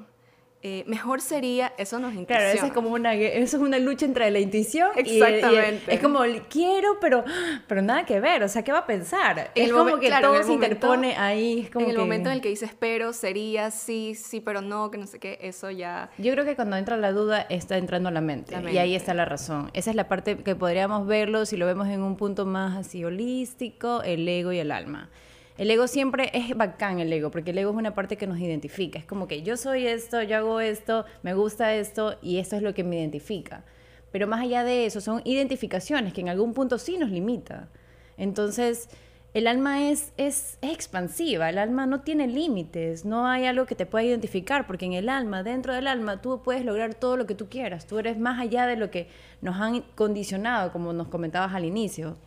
eh, 0.67 0.83
mejor 0.87 1.21
sería, 1.21 1.73
eso 1.77 1.99
nos 1.99 2.15
intuición. 2.15 2.39
Claro, 2.39 2.57
eso 2.57 2.65
es 2.65 2.71
como 2.71 2.89
una, 2.89 3.13
eso 3.13 3.57
es 3.57 3.61
una 3.61 3.77
lucha 3.77 4.07
entre 4.07 4.31
la 4.31 4.39
intuición 4.39 4.89
Exactamente. 4.95 5.83
y, 5.91 5.93
es 5.93 6.01
como 6.01 6.21
quiero, 6.49 6.97
pero, 6.99 7.23
pero 7.67 7.83
nada 7.83 8.03
que 8.03 8.19
ver, 8.19 8.41
o 8.41 8.47
sea, 8.47 8.63
¿qué 8.63 8.71
va 8.71 8.79
a 8.79 8.87
pensar? 8.87 9.51
es 9.53 9.71
como 9.71 9.99
que 9.99 10.09
todo 10.09 10.41
se 10.41 10.53
interpone 10.53 11.17
ahí. 11.17 11.69
en 11.75 11.89
el 11.91 11.95
momento 11.99 12.29
en 12.29 12.37
el 12.37 12.41
que 12.41 12.49
dices 12.49 12.71
pero, 12.79 13.13
sería, 13.13 13.69
sí, 13.69 14.15
sí, 14.15 14.41
pero 14.41 14.61
no, 14.61 14.89
que 14.89 14.97
no 14.97 15.05
sé 15.05 15.19
qué, 15.19 15.37
eso 15.39 15.69
ya... 15.69 16.09
Yo 16.17 16.31
creo 16.33 16.45
que 16.45 16.55
cuando 16.55 16.77
entra 16.77 16.97
la 16.97 17.11
duda 17.11 17.41
está 17.41 17.77
entrando 17.77 18.09
la 18.09 18.21
mente, 18.21 18.53
la 18.53 18.61
mente. 18.61 18.73
y 18.73 18.79
ahí 18.79 18.95
está 18.95 19.13
la 19.13 19.25
razón. 19.25 19.69
Esa 19.73 19.91
es 19.91 19.95
la 19.95 20.07
parte 20.07 20.35
que 20.37 20.55
podríamos 20.55 21.05
verlo 21.05 21.45
si 21.45 21.57
lo 21.57 21.67
vemos 21.67 21.87
en 21.89 22.01
un 22.01 22.17
punto 22.17 22.47
más 22.47 22.75
así 22.75 23.05
holístico, 23.05 24.01
el 24.01 24.27
ego 24.27 24.51
y 24.51 24.57
el 24.57 24.71
alma. 24.71 25.11
El 25.57 25.71
ego 25.71 25.87
siempre 25.87 26.31
es 26.33 26.55
bacán, 26.55 26.99
el 26.99 27.13
ego, 27.13 27.31
porque 27.31 27.51
el 27.51 27.57
ego 27.57 27.71
es 27.71 27.77
una 27.77 27.95
parte 27.95 28.17
que 28.17 28.27
nos 28.27 28.39
identifica. 28.39 28.99
Es 28.99 29.05
como 29.05 29.25
que 29.25 29.41
yo 29.41 29.55
soy 29.55 29.87
esto, 29.87 30.21
yo 30.21 30.35
hago 30.35 30.59
esto, 30.59 31.05
me 31.23 31.33
gusta 31.33 31.73
esto 31.73 32.17
y 32.21 32.39
esto 32.39 32.57
es 32.57 32.61
lo 32.61 32.73
que 32.73 32.83
me 32.83 32.99
identifica. 32.99 33.63
Pero 34.11 34.27
más 34.27 34.41
allá 34.41 34.65
de 34.65 34.85
eso, 34.85 34.99
son 34.99 35.21
identificaciones 35.23 36.11
que 36.11 36.19
en 36.19 36.27
algún 36.27 36.53
punto 36.53 36.77
sí 36.77 36.97
nos 36.97 37.09
limita. 37.09 37.69
Entonces, 38.17 38.89
el 39.33 39.47
alma 39.47 39.89
es, 39.89 40.11
es, 40.17 40.57
expansiva, 40.61 41.49
el 41.49 41.57
alma 41.57 41.85
no 41.85 42.01
tiene 42.01 42.27
límites, 42.27 43.05
no 43.05 43.25
hay 43.25 43.45
algo 43.45 43.65
que 43.65 43.75
te 43.75 43.85
pueda 43.85 44.03
identificar, 44.03 44.67
porque 44.67 44.85
en 44.85 44.93
el 44.93 45.07
alma, 45.07 45.41
dentro 45.41 45.73
del 45.73 45.87
alma, 45.87 46.21
tú 46.21 46.41
puedes 46.43 46.65
lograr 46.65 46.95
todo 46.95 47.15
lo 47.15 47.25
que 47.25 47.35
tú 47.35 47.47
quieras, 47.47 47.87
tú 47.87 47.97
eres 47.97 48.17
más 48.17 48.41
allá 48.41 48.65
de 48.67 48.75
lo 48.75 48.91
que 48.91 49.07
nos 49.41 49.55
han 49.55 49.83
condicionado, 49.95 50.73
como 50.73 50.91
nos 50.91 51.07
comentabas 51.07 51.53
al 51.53 51.63
inicio 51.63 52.17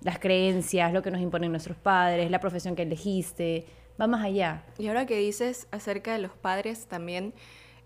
las 0.00 0.18
creencias, 0.18 0.92
lo 0.92 1.02
que 1.02 1.10
nos 1.10 1.20
imponen 1.20 1.50
nuestros 1.50 1.76
padres, 1.76 2.30
la 2.30 2.40
profesión 2.40 2.76
que 2.76 2.82
elegiste, 2.82 3.66
va 4.00 4.06
más 4.06 4.24
allá. 4.24 4.64
Y 4.78 4.88
ahora 4.88 5.06
que 5.06 5.18
dices 5.18 5.66
acerca 5.70 6.12
de 6.12 6.18
los 6.18 6.32
padres, 6.32 6.86
también 6.86 7.34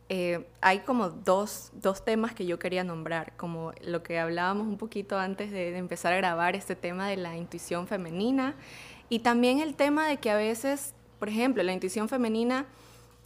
eh, 0.09 0.47
hay 0.61 0.81
como 0.81 1.09
dos, 1.09 1.71
dos, 1.73 2.05
temas 2.05 2.35
que 2.35 2.45
yo 2.45 2.59
quería 2.59 2.85
nombrar, 2.85 3.35
como 3.37 3.73
lo 3.83 4.03
que 4.03 4.19
hablábamos 4.19 4.67
un 4.67 4.77
poquito 4.77 5.19
antes 5.19 5.51
de, 5.51 5.77
empezar 5.79 6.13
a 6.13 6.17
grabar, 6.17 6.55
este 6.55 6.77
tema 6.77 7.09
de 7.09 7.17
la 7.17 7.37
intuición 7.37 7.87
femenina, 7.87 8.55
y 9.09 9.21
también 9.21 9.61
el 9.61 9.75
tema 9.75 10.07
de 10.07 10.19
que 10.19 10.31
a 10.31 10.37
veces, 10.37 10.95
por 11.19 11.29
ejemplo, 11.29 11.63
la 11.63 11.73
intuición 11.73 12.09
femenina, 12.09 12.67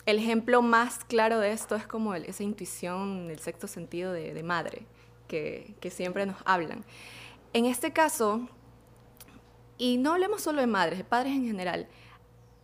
el 0.04 0.18
ejemplo 0.18 0.62
más 0.62 1.04
claro 1.04 1.40
de 1.40 1.50
esto 1.50 1.74
es 1.74 1.86
como 1.88 2.14
esa 2.14 2.44
intuición, 2.44 3.30
el 3.30 3.40
sexto 3.40 3.66
sentido 3.66 4.12
de, 4.12 4.40
madre, 4.44 4.82
que 5.26 5.90
siempre 5.90 6.24
nos 6.24 6.36
hablan. 6.44 6.84
En 7.52 7.64
este 7.64 7.92
caso, 7.92 8.48
y 9.78 9.98
no 9.98 10.12
hablemos 10.12 10.42
solo 10.42 10.60
de 10.60 10.66
madres, 10.66 10.98
de 10.98 11.04
padres 11.04 11.32
en 11.32 11.44
general. 11.44 11.86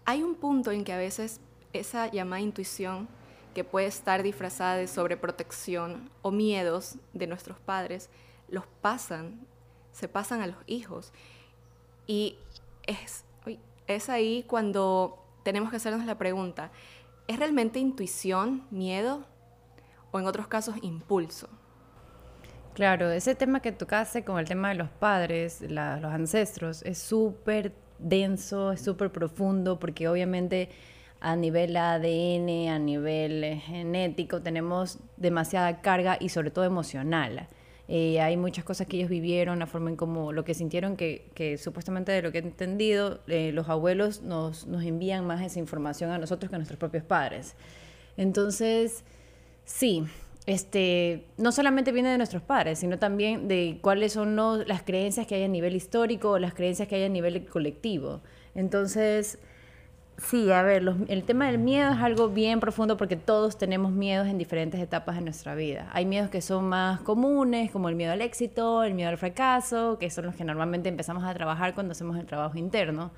Hay 0.04 0.23
un 0.23 0.35
punto 0.35 0.71
en 0.71 0.85
que 0.85 0.92
a 0.92 0.99
veces 0.99 1.40
esa 1.73 2.11
llamada 2.11 2.40
intuición, 2.40 3.09
que 3.54 3.64
puede 3.64 3.87
estar 3.87 4.23
disfrazada 4.23 4.76
de 4.76 4.88
sobreprotección 4.88 6.11
o 6.23 6.31
miedos 6.31 6.97
de 7.12 7.26
nuestros 7.26 7.59
padres, 7.59 8.09
los 8.49 8.66
pasan, 8.81 9.47
se 9.92 10.09
pasan 10.09 10.40
a 10.40 10.47
los 10.47 10.57
hijos. 10.66 11.12
Y 12.07 12.37
es, 12.87 13.25
es 13.87 14.09
ahí 14.09 14.45
cuando 14.49 15.23
tenemos 15.42 15.71
que 15.71 15.76
hacernos 15.76 16.07
la 16.07 16.16
pregunta, 16.16 16.71
¿es 17.28 17.38
realmente 17.38 17.78
intuición, 17.78 18.66
miedo 18.71 19.25
o 20.12 20.19
en 20.19 20.26
otros 20.26 20.49
casos 20.49 20.76
impulso? 20.83 21.49
Claro, 22.75 23.11
ese 23.11 23.35
tema 23.35 23.61
que 23.61 23.71
tocaste 23.71 24.25
con 24.25 24.38
el 24.38 24.47
tema 24.47 24.71
de 24.71 24.76
los 24.76 24.88
padres, 24.88 25.61
los 25.61 26.05
ancestros, 26.05 26.83
es 26.83 26.97
súper 26.97 27.73
denso, 27.99 28.73
es 28.73 28.81
súper 28.81 29.12
profundo, 29.12 29.79
porque 29.79 30.09
obviamente 30.09 30.71
a 31.21 31.37
nivel 31.37 31.76
ADN, 31.76 32.71
a 32.71 32.79
nivel 32.79 33.45
eh, 33.45 33.57
genético, 33.59 34.41
tenemos 34.41 34.99
demasiada 35.19 35.83
carga 35.83 36.17
y 36.19 36.31
sobre 36.31 36.50
todo 36.50 36.64
emocional. 36.64 37.47
Eh, 37.88 38.21
hay 38.23 38.38
muchas 38.38 38.64
cosas 38.64 38.87
que 38.87 38.97
ellos 38.97 39.11
vivieron, 39.11 39.59
la 39.59 39.67
forma 39.67 39.91
en 39.91 39.97
cómo, 39.97 40.33
lo 40.33 40.45
que 40.45 40.55
sintieron, 40.55 40.97
que, 40.97 41.59
supuestamente 41.62 42.11
de 42.11 42.23
lo 42.23 42.33
que 42.33 42.38
he 42.38 42.43
entendido, 42.43 43.21
eh, 43.26 43.52
los 43.52 43.69
abuelos 43.69 44.23
nos, 44.23 44.67
nos 44.67 44.83
envían 44.83 45.26
más 45.26 45.43
esa 45.43 45.59
información 45.59 46.11
a 46.11 46.17
nosotros 46.17 46.49
que 46.49 46.57
a 46.57 46.59
nuestros 46.59 46.79
propios 46.79 47.05
padres. 47.05 47.55
Entonces, 48.17 49.05
sí, 49.64 50.05
este, 50.47 51.25
no 51.37 51.53
solamente 51.53 51.93
viene 51.93 52.11
de 52.11 52.17
nuestros 52.17 52.43
padres, 52.43 52.81
sino 52.81 52.99
también 52.99 53.47
de 53.47 53.79
cuáles 53.81 54.13
son 54.13 54.37
las 54.67 54.83
creencias 54.83 55.27
que 55.27 55.37
hay 55.37 55.45
a 55.45 55.49
nivel 55.49 55.77
histórico 55.77 56.33
o 56.33 56.39
las 56.39 56.55
creencias 56.55 56.89
que 56.89 56.97
hay 56.97 57.05
a 57.05 57.09
nivel 57.09 57.47
colectivo. 57.47 58.21
Entonces, 58.55 59.39
sí, 60.19 60.51
a 60.51 60.63
ver, 60.63 60.83
el 61.09 61.23
tema 61.25 61.47
del 61.47 61.59
miedo 61.59 61.93
es 61.93 61.99
algo 61.99 62.29
bien 62.29 62.59
profundo 62.59 62.97
porque 62.97 63.17
todos 63.17 63.57
tenemos 63.57 63.93
miedos 63.93 64.27
en 64.27 64.37
diferentes 64.37 64.81
etapas 64.81 65.15
de 65.17 65.23
nuestra 65.23 65.55
vida. 65.55 65.89
Hay 65.93 66.07
miedos 66.07 66.29
que 66.29 66.43
son 66.43 66.65
más 66.65 67.01
comunes, 67.03 67.71
como 67.71 67.89
el 67.89 67.95
miedo 67.95 68.13
al 68.13 68.21
éxito, 68.21 68.83
el 68.83 68.95
miedo 68.95 69.11
al 69.11 69.19
fracaso, 69.19 69.97
que 69.99 70.11
son 70.11 70.27
los 70.27 70.35
que 70.35 70.45
normalmente 70.45 70.89
empezamos 70.89 71.25
a 71.25 71.33
trabajar 71.35 71.75
cuando 71.75 71.93
hacemos 71.93 72.19
el 72.19 72.27
trabajo 72.27 72.59
interno, 72.59 73.13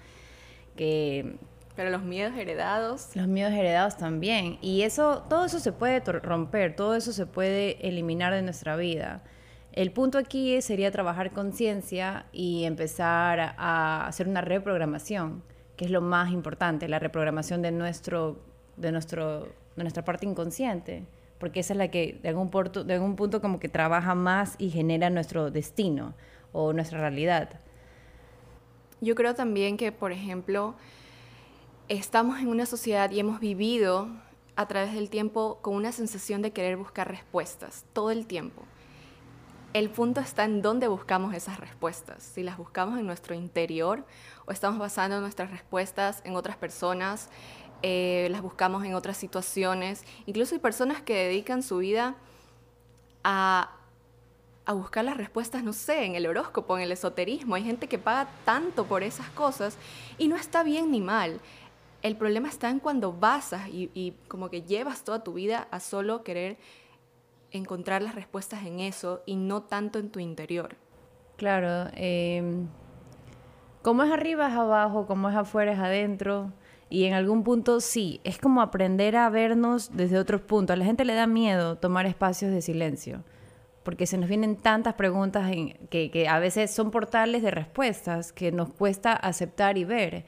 que 0.77 1.37
Pero 1.77 1.91
los 1.91 2.03
miedos 2.03 2.37
heredados. 2.37 3.11
Los 3.15 3.27
miedos 3.27 3.53
heredados 3.53 3.97
también. 3.97 4.59
Y 4.61 4.83
eso, 4.83 5.25
todo 5.29 5.45
eso 5.45 5.59
se 5.59 5.73
puede 5.73 6.01
romper, 6.01 6.77
todo 6.77 6.95
eso 6.95 7.13
se 7.13 7.27
puede 7.27 7.87
eliminar 7.87 8.33
de 8.33 8.43
nuestra 8.43 8.77
vida. 8.77 9.23
El 9.73 9.91
punto 9.91 10.19
aquí 10.19 10.63
sería 10.63 10.93
trabajar 10.93 11.33
conciencia 11.33 12.27
y 12.33 12.63
empezar 12.63 13.57
a 13.59 14.07
hacer 14.07 14.29
una 14.29 14.41
reprogramación, 14.41 15.43
que 15.77 15.87
es 15.87 15.91
lo 15.91 16.01
más 16.01 16.31
importante, 16.31 16.87
la 16.87 17.01
reprogramación 17.01 17.61
de, 17.61 17.73
nuestro, 17.73 18.39
de, 18.77 18.93
nuestro, 18.93 19.49
de 19.75 19.83
nuestra 19.83 20.05
parte 20.05 20.27
inconsciente, 20.27 21.03
porque 21.41 21.59
esa 21.59 21.73
es 21.73 21.79
la 21.79 21.89
que 21.89 22.21
de 22.23 22.29
algún, 22.29 22.51
punto, 22.51 22.85
de 22.85 22.95
algún 22.95 23.17
punto 23.17 23.41
como 23.41 23.59
que 23.59 23.69
trabaja 23.69 24.15
más 24.15 24.55
y 24.59 24.71
genera 24.71 25.11
nuestro 25.11 25.51
destino 25.51 26.15
o 26.53 26.73
nuestra 26.73 27.01
realidad. 27.01 27.59
Yo 29.01 29.17
creo 29.17 29.35
también 29.35 29.77
que, 29.77 29.91
por 29.91 30.13
ejemplo, 30.13 30.77
estamos 31.89 32.41
en 32.41 32.49
una 32.49 32.67
sociedad 32.67 33.11
y 33.11 33.21
hemos 33.21 33.41
vivido 33.41 34.09
a 34.57 34.67
través 34.67 34.95
del 34.95 35.11
tiempo 35.11 35.59
con 35.61 35.75
una 35.75 35.93
sensación 35.93 36.43
de 36.43 36.53
querer 36.53 36.77
buscar 36.77 37.09
respuestas 37.09 37.85
todo 37.93 38.11
el 38.11 38.27
tiempo. 38.27 38.63
El 39.73 39.91
punto 39.91 40.21
está 40.21 40.45
en 40.45 40.63
dónde 40.63 40.87
buscamos 40.87 41.35
esas 41.35 41.59
respuestas. 41.59 42.23
Si 42.23 42.45
las 42.45 42.57
buscamos 42.57 42.99
en 42.99 43.07
nuestro 43.07 43.35
interior 43.35 44.05
o 44.47 44.53
estamos 44.53 44.79
basando 44.79 45.21
nuestras 45.21 45.51
respuestas 45.51 46.23
en 46.25 46.37
otras 46.37 46.57
personas, 46.57 47.29
eh, 47.83 48.29
las 48.31 48.41
buscamos 48.41 48.85
en 48.85 48.95
otras 48.95 49.17
situaciones. 49.17 50.05
Incluso 50.27 50.55
hay 50.55 50.61
personas 50.61 51.03
que 51.03 51.15
dedican 51.15 51.65
su 51.65 51.79
vida 51.79 52.15
a, 53.25 53.73
a 54.65 54.73
buscar 54.75 55.05
las 55.05 55.17
respuestas, 55.17 55.65
no 55.65 55.73
sé, 55.73 56.05
en 56.05 56.15
el 56.15 56.27
horóscopo, 56.27 56.79
en 56.79 56.85
el 56.85 56.93
esoterismo. 56.93 57.57
Hay 57.57 57.65
gente 57.65 57.89
que 57.89 57.99
paga 57.99 58.29
tanto 58.45 58.87
por 58.87 59.03
esas 59.03 59.29
cosas 59.31 59.77
y 60.19 60.29
no 60.29 60.37
está 60.37 60.63
bien 60.63 60.93
ni 60.93 61.01
mal. 61.01 61.41
El 62.05 62.17
problema 62.17 62.51
está 62.51 62.69
en 62.69 62.81
cuando 62.81 63.15
basas 63.15 63.63
y, 63.73 64.15
como 64.29 64.51
que 64.51 64.61
llevas 64.61 65.05
toda 65.05 65.25
tu 65.25 65.33
vida 65.33 65.69
a 65.71 65.81
solo 65.81 66.23
querer 66.23 66.59
encontrar 67.51 68.03
las 68.03 68.15
respuestas 68.15 68.67
en 68.67 68.81
eso 68.81 69.23
y 69.25 69.37
no 69.37 69.63
tanto 69.63 69.99
en 69.99 70.11
tu 70.11 70.21
interior. 70.21 70.77
Claro, 71.39 71.91
eh, 71.95 72.67
como 73.81 74.03
es 74.03 74.13
arriba 74.13 74.49
es 74.49 74.55
abajo, 74.55 75.07
como 75.07 75.31
es 75.31 75.35
afuera 75.35 75.73
es 75.73 75.79
adentro. 75.79 76.53
Y 76.91 77.05
en 77.05 77.15
algún 77.15 77.43
punto 77.43 77.81
sí, 77.81 78.21
es 78.23 78.37
como 78.37 78.61
aprender 78.61 79.17
a 79.17 79.31
vernos 79.31 79.91
desde 79.97 80.19
otros 80.19 80.43
puntos. 80.43 80.75
A 80.75 80.77
la 80.77 80.85
gente 80.85 81.07
le 81.07 81.15
da 81.15 81.27
miedo 81.27 81.79
tomar 81.79 82.05
espacios 82.05 82.51
de 82.51 82.61
silencio, 82.61 83.25
porque 83.83 84.07
se 84.07 84.19
nos 84.19 84.29
vienen 84.29 84.57
tantas 84.57 84.93
preguntas 84.93 85.51
que, 85.89 86.27
a 86.29 86.39
veces 86.39 86.71
son 86.71 86.91
portales 86.91 87.43
de 87.43 87.51
respuestas 87.51 88.31
que 88.35 88.53
nos 88.53 88.69
cuesta 88.75 89.15
aceptar 89.15 89.79
y 89.79 89.85
ver. 89.85 90.27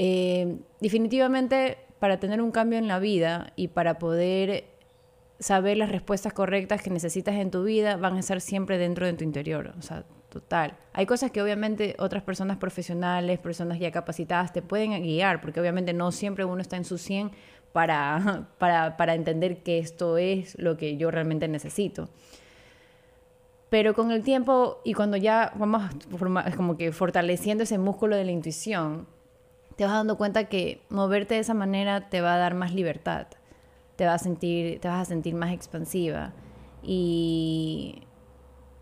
Eh, 0.00 0.58
definitivamente, 0.80 1.76
para 1.98 2.20
tener 2.20 2.40
un 2.40 2.52
cambio 2.52 2.78
en 2.78 2.86
la 2.86 3.00
vida 3.00 3.52
y 3.56 3.66
para 3.66 3.98
poder 3.98 4.64
saber 5.40 5.76
las 5.76 5.90
respuestas 5.90 6.32
correctas 6.32 6.82
que 6.82 6.90
necesitas 6.90 7.34
en 7.34 7.50
tu 7.50 7.64
vida 7.64 7.96
van 7.96 8.14
a 8.16 8.20
estar 8.20 8.40
siempre 8.40 8.78
dentro 8.78 9.06
de 9.06 9.14
tu 9.14 9.24
interior. 9.24 9.74
O 9.76 9.82
sea, 9.82 10.04
total. 10.28 10.76
Hay 10.92 11.04
cosas 11.04 11.32
que 11.32 11.42
obviamente 11.42 11.96
otras 11.98 12.22
personas 12.22 12.58
profesionales, 12.58 13.40
personas 13.40 13.80
ya 13.80 13.90
capacitadas 13.90 14.52
te 14.52 14.62
pueden 14.62 15.02
guiar, 15.02 15.40
porque 15.40 15.60
obviamente 15.60 15.92
no 15.92 16.12
siempre 16.12 16.44
uno 16.44 16.62
está 16.62 16.76
en 16.76 16.84
su 16.84 16.96
100 16.96 17.32
para, 17.72 18.46
para, 18.58 18.96
para 18.96 19.14
entender 19.14 19.64
que 19.64 19.78
esto 19.78 20.16
es 20.16 20.56
lo 20.60 20.76
que 20.76 20.96
yo 20.96 21.10
realmente 21.10 21.48
necesito. 21.48 22.08
Pero 23.68 23.94
con 23.94 24.12
el 24.12 24.22
tiempo 24.22 24.80
y 24.84 24.94
cuando 24.94 25.16
ya 25.16 25.52
vamos 25.56 25.82
como 26.56 26.76
que 26.76 26.92
fortaleciendo 26.92 27.64
ese 27.64 27.78
músculo 27.78 28.14
de 28.14 28.24
la 28.24 28.30
intuición, 28.30 29.08
te 29.78 29.84
vas 29.84 29.94
dando 29.94 30.18
cuenta 30.18 30.44
que 30.50 30.82
moverte 30.90 31.36
de 31.36 31.40
esa 31.40 31.54
manera 31.54 32.10
te 32.10 32.20
va 32.20 32.34
a 32.34 32.38
dar 32.38 32.52
más 32.54 32.74
libertad 32.74 33.28
te 33.98 34.06
vas 34.06 34.20
a 34.20 34.24
sentir, 34.24 34.78
te 34.78 34.86
vas 34.86 35.02
a 35.02 35.04
sentir 35.06 35.34
más 35.34 35.52
expansiva. 35.52 36.32
Y, 36.84 38.04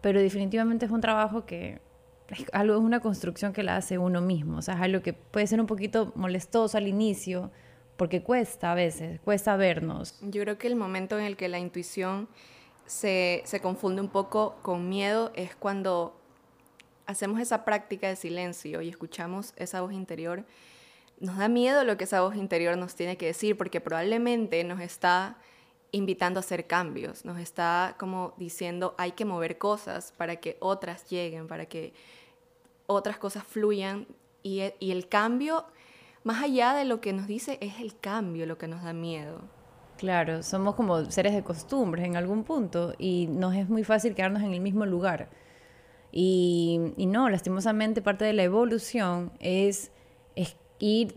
pero 0.03 0.21
definitivamente 0.21 0.85
es 0.85 0.93
un 0.93 1.01
trabajo 1.01 1.47
que 1.47 1.81
es 2.29 2.45
algo, 2.53 2.75
es 2.75 2.83
una 2.83 3.01
construcción 3.01 3.55
que 3.55 3.63
la 3.63 3.77
hace 3.77 3.97
uno 3.97 4.21
mismo. 4.21 4.59
O 4.59 4.63
sea, 4.63 4.75
es 4.75 4.83
algo 4.83 5.01
que 5.01 5.15
puede 5.15 5.47
ser 5.47 5.59
un 5.59 5.67
poquito 5.67 6.13
molestoso 6.17 6.77
al 6.77 6.87
inicio, 6.87 7.51
porque 7.97 8.23
cuesta 8.23 8.73
a 8.73 8.75
veces, 8.75 9.19
cuesta 9.21 9.57
vernos. 9.57 10.19
Yo 10.21 10.43
creo 10.43 10.59
que 10.59 10.67
el 10.67 10.77
momento 10.77 11.19
en 11.19 11.25
el 11.25 11.39
que 11.39 11.49
la 11.49 11.59
intuición 11.59 12.29
se, 12.85 13.41
se 13.47 13.61
confunde 13.61 14.03
un 14.03 14.11
poco 14.11 14.57
con 14.61 14.91
miedo 14.91 15.33
es 15.35 15.57
cuando 15.57 16.15
hacemos 17.07 17.41
esa 17.41 17.65
práctica 17.65 18.07
de 18.07 18.17
silencio 18.17 18.83
y 18.83 18.91
escuchamos 18.91 19.55
esa 19.57 19.81
voz 19.81 19.95
interior 19.95 20.45
nos 21.21 21.39
da 21.39 21.49
miedo 21.49 21.85
lo 21.85 21.97
que 21.97 22.05
esa 22.05 22.21
voz 22.21 22.37
interior 22.37 22.77
nos 22.77 22.95
tiene 22.95 23.17
que 23.17 23.27
decir, 23.27 23.57
porque 23.57 23.81
probablemente 23.81 24.63
nos 24.65 24.81
está 24.81 25.39
invitando 25.93 26.39
a 26.39 26.43
hacer 26.43 26.67
cambios, 26.67 27.25
nos 27.25 27.39
está 27.39 27.97
como 27.99 28.35
diciendo 28.37 28.95
hay 28.99 29.13
que 29.13 29.25
mover 29.25 29.57
cosas 29.59 30.13
para 30.17 30.37
que 30.37 30.57
otras 30.61 31.09
lleguen, 31.09 31.47
para 31.47 31.67
que 31.67 31.95
otras 32.87 33.19
cosas 33.19 33.45
fluyan 33.45 34.07
y, 34.43 34.63
y 34.79 34.91
el 34.91 35.09
cambio, 35.09 35.65
más 36.23 36.43
allá 36.43 36.75
de 36.75 36.85
lo 36.85 37.01
que 37.01 37.13
nos 37.13 37.27
dice, 37.27 37.59
es 37.61 37.81
el 37.81 37.99
cambio 37.99 38.47
lo 38.47 38.59
que 38.59 38.69
nos 38.69 38.83
da 38.83 38.93
miedo. 38.93 39.41
Claro, 39.97 40.43
somos 40.43 40.75
como 40.75 41.11
seres 41.11 41.35
de 41.35 41.43
costumbres 41.43 42.05
en 42.05 42.17
algún 42.17 42.45
punto 42.45 42.95
y 42.99 43.29
nos 43.29 43.55
es 43.55 43.69
muy 43.69 43.83
fácil 43.83 44.15
quedarnos 44.15 44.43
en 44.43 44.53
el 44.53 44.61
mismo 44.61 44.85
lugar. 44.85 45.31
Y, 46.13 46.93
y 46.97 47.07
no, 47.07 47.31
lastimosamente 47.31 48.03
parte 48.03 48.25
de 48.25 48.35
la 48.35 48.43
evolución 48.43 49.33
es, 49.41 49.91
es 50.35 50.57
ir 50.79 51.15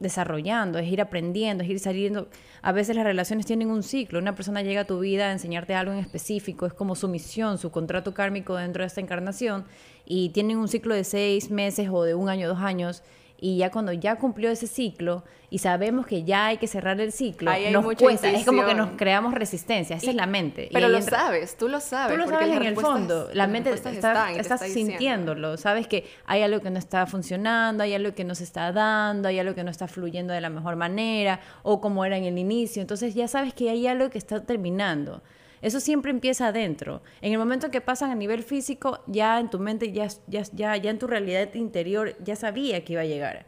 desarrollando, 0.00 0.78
es 0.78 0.90
ir 0.90 1.00
aprendiendo, 1.00 1.64
es 1.64 1.70
ir 1.70 1.78
saliendo. 1.78 2.28
A 2.62 2.72
veces 2.72 2.94
las 2.96 3.04
relaciones 3.04 3.46
tienen 3.46 3.70
un 3.70 3.82
ciclo. 3.82 4.18
Una 4.18 4.34
persona 4.34 4.62
llega 4.62 4.82
a 4.82 4.86
tu 4.86 5.00
vida 5.00 5.28
a 5.28 5.32
enseñarte 5.32 5.74
algo 5.74 5.92
en 5.92 5.98
específico, 5.98 6.66
es 6.66 6.74
como 6.74 6.94
su 6.94 7.08
misión, 7.08 7.58
su 7.58 7.70
contrato 7.70 8.14
kármico 8.14 8.56
dentro 8.56 8.82
de 8.82 8.88
esta 8.88 9.00
encarnación, 9.00 9.64
y 10.04 10.30
tienen 10.30 10.58
un 10.58 10.68
ciclo 10.68 10.94
de 10.94 11.04
seis 11.04 11.50
meses 11.50 11.88
o 11.90 12.04
de 12.04 12.14
un 12.14 12.28
año, 12.28 12.48
dos 12.48 12.60
años, 12.60 13.02
y 13.44 13.58
ya 13.58 13.70
cuando 13.70 13.92
ya 13.92 14.16
cumplió 14.16 14.50
ese 14.50 14.66
ciclo 14.66 15.22
y 15.50 15.58
sabemos 15.58 16.06
que 16.06 16.24
ya 16.24 16.46
hay 16.46 16.56
que 16.56 16.66
cerrar 16.66 16.98
el 16.98 17.12
ciclo, 17.12 17.52
nos 17.72 17.94
cuesta, 17.94 18.30
es 18.30 18.46
como 18.46 18.64
que 18.64 18.74
nos 18.74 18.92
creamos 18.96 19.34
resistencia, 19.34 19.96
esa 19.96 20.08
es 20.08 20.16
la 20.16 20.24
mente. 20.24 20.70
Pero 20.72 20.88
lo 20.88 21.02
sabes, 21.02 21.58
tú 21.58 21.68
lo 21.68 21.78
sabes. 21.78 22.16
Tú 22.16 22.22
lo 22.22 22.26
sabes 22.26 22.56
en 22.56 22.62
el 22.62 22.74
fondo, 22.74 23.28
la 23.34 23.46
mente 23.46 23.68
está, 23.70 24.32
estás 24.32 24.62
sintiéndolo, 24.62 25.58
sabes 25.58 25.86
que 25.86 26.06
hay 26.24 26.40
algo 26.40 26.60
que 26.62 26.70
no 26.70 26.78
está 26.78 27.04
funcionando, 27.04 27.82
hay 27.82 27.92
algo 27.92 28.14
que 28.14 28.24
no 28.24 28.34
se 28.34 28.44
está 28.44 28.72
dando, 28.72 29.28
hay 29.28 29.38
algo 29.38 29.54
que 29.54 29.62
no 29.62 29.70
está 29.70 29.88
fluyendo 29.88 30.32
de 30.32 30.40
la 30.40 30.48
mejor 30.48 30.76
manera 30.76 31.38
o 31.64 31.82
como 31.82 32.06
era 32.06 32.16
en 32.16 32.24
el 32.24 32.38
inicio, 32.38 32.80
entonces 32.80 33.14
ya 33.14 33.28
sabes 33.28 33.52
que 33.52 33.68
hay 33.68 33.86
algo 33.86 34.08
que 34.08 34.16
está 34.16 34.40
terminando. 34.40 35.20
Eso 35.64 35.80
siempre 35.80 36.10
empieza 36.10 36.48
adentro. 36.48 37.00
En 37.22 37.32
el 37.32 37.38
momento 37.38 37.70
que 37.70 37.80
pasan 37.80 38.10
a 38.10 38.14
nivel 38.14 38.42
físico, 38.42 39.00
ya 39.06 39.40
en 39.40 39.48
tu 39.48 39.58
mente, 39.58 39.92
ya, 39.92 40.08
ya, 40.26 40.42
ya, 40.52 40.76
ya 40.76 40.90
en 40.90 40.98
tu 40.98 41.06
realidad 41.06 41.54
interior, 41.54 42.14
ya 42.22 42.36
sabía 42.36 42.84
que 42.84 42.92
iba 42.92 43.00
a 43.00 43.06
llegar. 43.06 43.46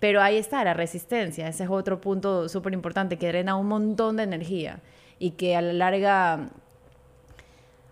Pero 0.00 0.20
ahí 0.20 0.36
está 0.36 0.62
la 0.64 0.74
resistencia. 0.74 1.48
Ese 1.48 1.64
es 1.64 1.70
otro 1.70 1.98
punto 1.98 2.46
súper 2.50 2.74
importante 2.74 3.16
que 3.16 3.28
drena 3.28 3.56
un 3.56 3.68
montón 3.68 4.18
de 4.18 4.24
energía 4.24 4.80
y 5.18 5.30
que 5.30 5.56
a 5.56 5.62
la 5.62 5.72
larga 5.72 6.50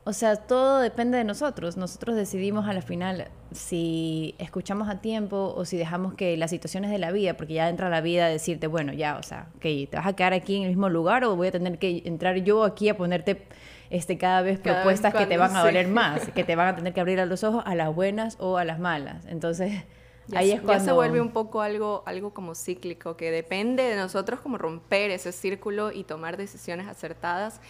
o 0.08 0.14
sea, 0.14 0.36
todo 0.36 0.80
depende 0.80 1.18
de 1.18 1.24
nosotros. 1.24 1.76
Nosotros 1.76 2.16
decidimos 2.16 2.66
a 2.66 2.72
la 2.72 2.80
final 2.80 3.28
si 3.52 4.34
escuchamos 4.38 4.88
a 4.88 5.02
tiempo 5.02 5.52
o 5.54 5.66
si 5.66 5.76
dejamos 5.76 6.14
que 6.14 6.34
las 6.38 6.48
situaciones 6.48 6.90
de 6.90 6.96
la 6.96 7.12
vida, 7.12 7.34
porque 7.34 7.52
ya 7.52 7.68
entra 7.68 7.90
la 7.90 8.00
vida 8.00 8.24
a 8.24 8.28
decirte, 8.30 8.68
bueno, 8.68 8.94
ya, 8.94 9.18
o 9.18 9.22
sea, 9.22 9.48
que 9.60 9.86
te 9.86 9.98
vas 9.98 10.06
a 10.06 10.14
quedar 10.14 10.32
aquí 10.32 10.56
en 10.56 10.62
el 10.62 10.70
mismo 10.70 10.88
lugar 10.88 11.24
o 11.24 11.36
voy 11.36 11.48
a 11.48 11.52
tener 11.52 11.78
que 11.78 12.00
entrar 12.06 12.36
yo 12.36 12.64
aquí 12.64 12.88
a 12.88 12.96
ponerte 12.96 13.42
este, 13.90 14.16
cada 14.16 14.40
vez 14.40 14.58
propuestas 14.58 15.12
que 15.12 15.26
te 15.26 15.36
van 15.36 15.54
a 15.54 15.62
doler 15.62 15.88
más, 15.88 16.26
que 16.30 16.42
te 16.42 16.56
van 16.56 16.68
a 16.68 16.76
tener 16.76 16.94
que 16.94 17.02
abrir 17.02 17.20
a 17.20 17.26
los 17.26 17.44
ojos 17.44 17.62
a 17.66 17.74
las 17.74 17.94
buenas 17.94 18.38
o 18.40 18.56
a 18.56 18.64
las 18.64 18.78
malas. 18.78 19.26
Entonces, 19.26 19.84
ahí 20.34 20.52
es 20.52 20.62
cuando... 20.62 20.84
Ya 20.84 20.86
se 20.86 20.92
vuelve 20.92 21.20
un 21.20 21.32
poco 21.32 21.60
algo, 21.60 22.02
algo 22.06 22.32
como 22.32 22.54
cíclico, 22.54 23.18
que 23.18 23.30
depende 23.30 23.82
de 23.82 23.96
nosotros 23.96 24.40
como 24.40 24.56
romper 24.56 25.10
ese 25.10 25.32
círculo 25.32 25.92
y 25.92 26.04
tomar 26.04 26.38
decisiones 26.38 26.88
acertadas. 26.88 27.60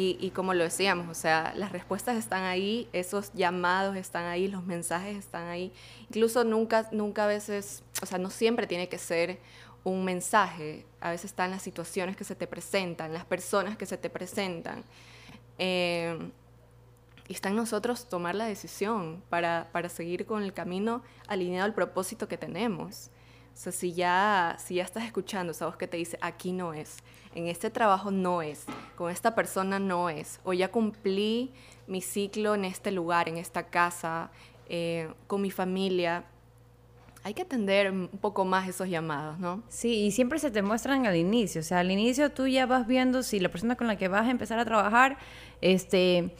Y, 0.00 0.30
como 0.30 0.54
lo 0.54 0.62
decíamos, 0.62 1.08
o 1.08 1.14
sea, 1.20 1.52
las 1.56 1.72
respuestas 1.72 2.16
están 2.16 2.44
ahí, 2.44 2.88
esos 2.92 3.32
llamados 3.32 3.96
están 3.96 4.26
ahí, 4.26 4.46
los 4.46 4.64
mensajes 4.64 5.16
están 5.16 5.48
ahí. 5.48 5.72
Incluso 6.02 6.44
nunca, 6.44 6.88
nunca 6.92 7.24
a 7.24 7.26
veces, 7.26 7.82
o 8.00 8.06
sea, 8.06 8.16
no 8.16 8.30
siempre 8.30 8.68
tiene 8.68 8.88
que 8.88 8.96
ser 8.96 9.40
un 9.82 10.04
mensaje, 10.04 10.86
a 11.00 11.10
veces 11.10 11.32
están 11.32 11.50
las 11.50 11.62
situaciones 11.62 12.16
que 12.16 12.22
se 12.22 12.36
te 12.36 12.46
presentan, 12.46 13.12
las 13.12 13.24
personas 13.24 13.76
que 13.76 13.86
se 13.86 13.98
te 13.98 14.08
presentan. 14.08 14.84
Eh, 15.58 16.16
y 17.26 17.32
está 17.32 17.48
en 17.48 17.56
nosotros 17.56 18.08
tomar 18.08 18.36
la 18.36 18.44
decisión 18.44 19.20
para, 19.28 19.68
para 19.72 19.88
seguir 19.88 20.26
con 20.26 20.44
el 20.44 20.52
camino 20.52 21.02
alineado 21.26 21.64
al 21.64 21.74
propósito 21.74 22.28
que 22.28 22.38
tenemos. 22.38 23.10
O 23.52 23.60
sea, 23.60 23.72
si 23.72 23.92
ya, 23.92 24.56
si 24.64 24.76
ya 24.76 24.84
estás 24.84 25.02
escuchando 25.06 25.50
esa 25.50 25.66
voz 25.66 25.76
que 25.76 25.88
te 25.88 25.96
dice, 25.96 26.16
aquí 26.20 26.52
no 26.52 26.72
es, 26.72 26.98
en 27.38 27.46
este 27.46 27.70
trabajo 27.70 28.10
no 28.10 28.42
es, 28.42 28.64
con 28.96 29.10
esta 29.10 29.34
persona 29.34 29.78
no 29.78 30.10
es, 30.10 30.40
o 30.44 30.52
ya 30.52 30.68
cumplí 30.68 31.52
mi 31.86 32.02
ciclo 32.02 32.54
en 32.54 32.64
este 32.64 32.90
lugar, 32.90 33.28
en 33.28 33.38
esta 33.38 33.68
casa, 33.68 34.30
eh, 34.68 35.08
con 35.28 35.40
mi 35.40 35.50
familia, 35.50 36.24
hay 37.22 37.34
que 37.34 37.42
atender 37.42 37.90
un 37.90 38.08
poco 38.08 38.44
más 38.44 38.68
esos 38.68 38.88
llamados, 38.88 39.38
¿no? 39.38 39.62
Sí, 39.68 40.06
y 40.06 40.10
siempre 40.10 40.38
se 40.38 40.50
te 40.50 40.62
muestran 40.62 41.06
al 41.06 41.16
inicio, 41.16 41.60
o 41.60 41.64
sea, 41.64 41.78
al 41.80 41.90
inicio 41.90 42.30
tú 42.30 42.46
ya 42.46 42.66
vas 42.66 42.86
viendo 42.86 43.22
si 43.22 43.38
la 43.38 43.50
persona 43.50 43.76
con 43.76 43.86
la 43.86 43.96
que 43.96 44.08
vas 44.08 44.26
a 44.26 44.30
empezar 44.30 44.58
a 44.58 44.64
trabajar, 44.64 45.18
este, 45.60 46.34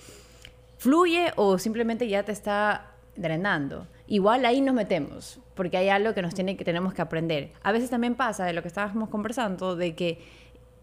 fluye 0.79 1.33
o 1.37 1.59
simplemente 1.59 2.09
ya 2.09 2.25
te 2.25 2.33
está 2.33 2.93
drenando. 3.17 3.87
Igual 4.07 4.45
ahí 4.47 4.61
nos 4.61 4.75
metemos, 4.75 5.39
porque 5.55 5.77
hay 5.77 5.91
algo 5.91 6.15
que 6.15 6.23
nos 6.23 6.35
tiene 6.35 6.57
que 6.57 6.65
tenemos 6.65 6.95
que 6.95 7.03
aprender. 7.03 7.53
A 7.63 7.73
veces 7.73 7.91
también 7.91 8.15
pasa 8.15 8.45
de 8.47 8.53
lo 8.53 8.63
que 8.63 8.69
estábamos 8.69 9.11
conversando 9.11 9.77
de 9.77 9.95
que 9.95 10.19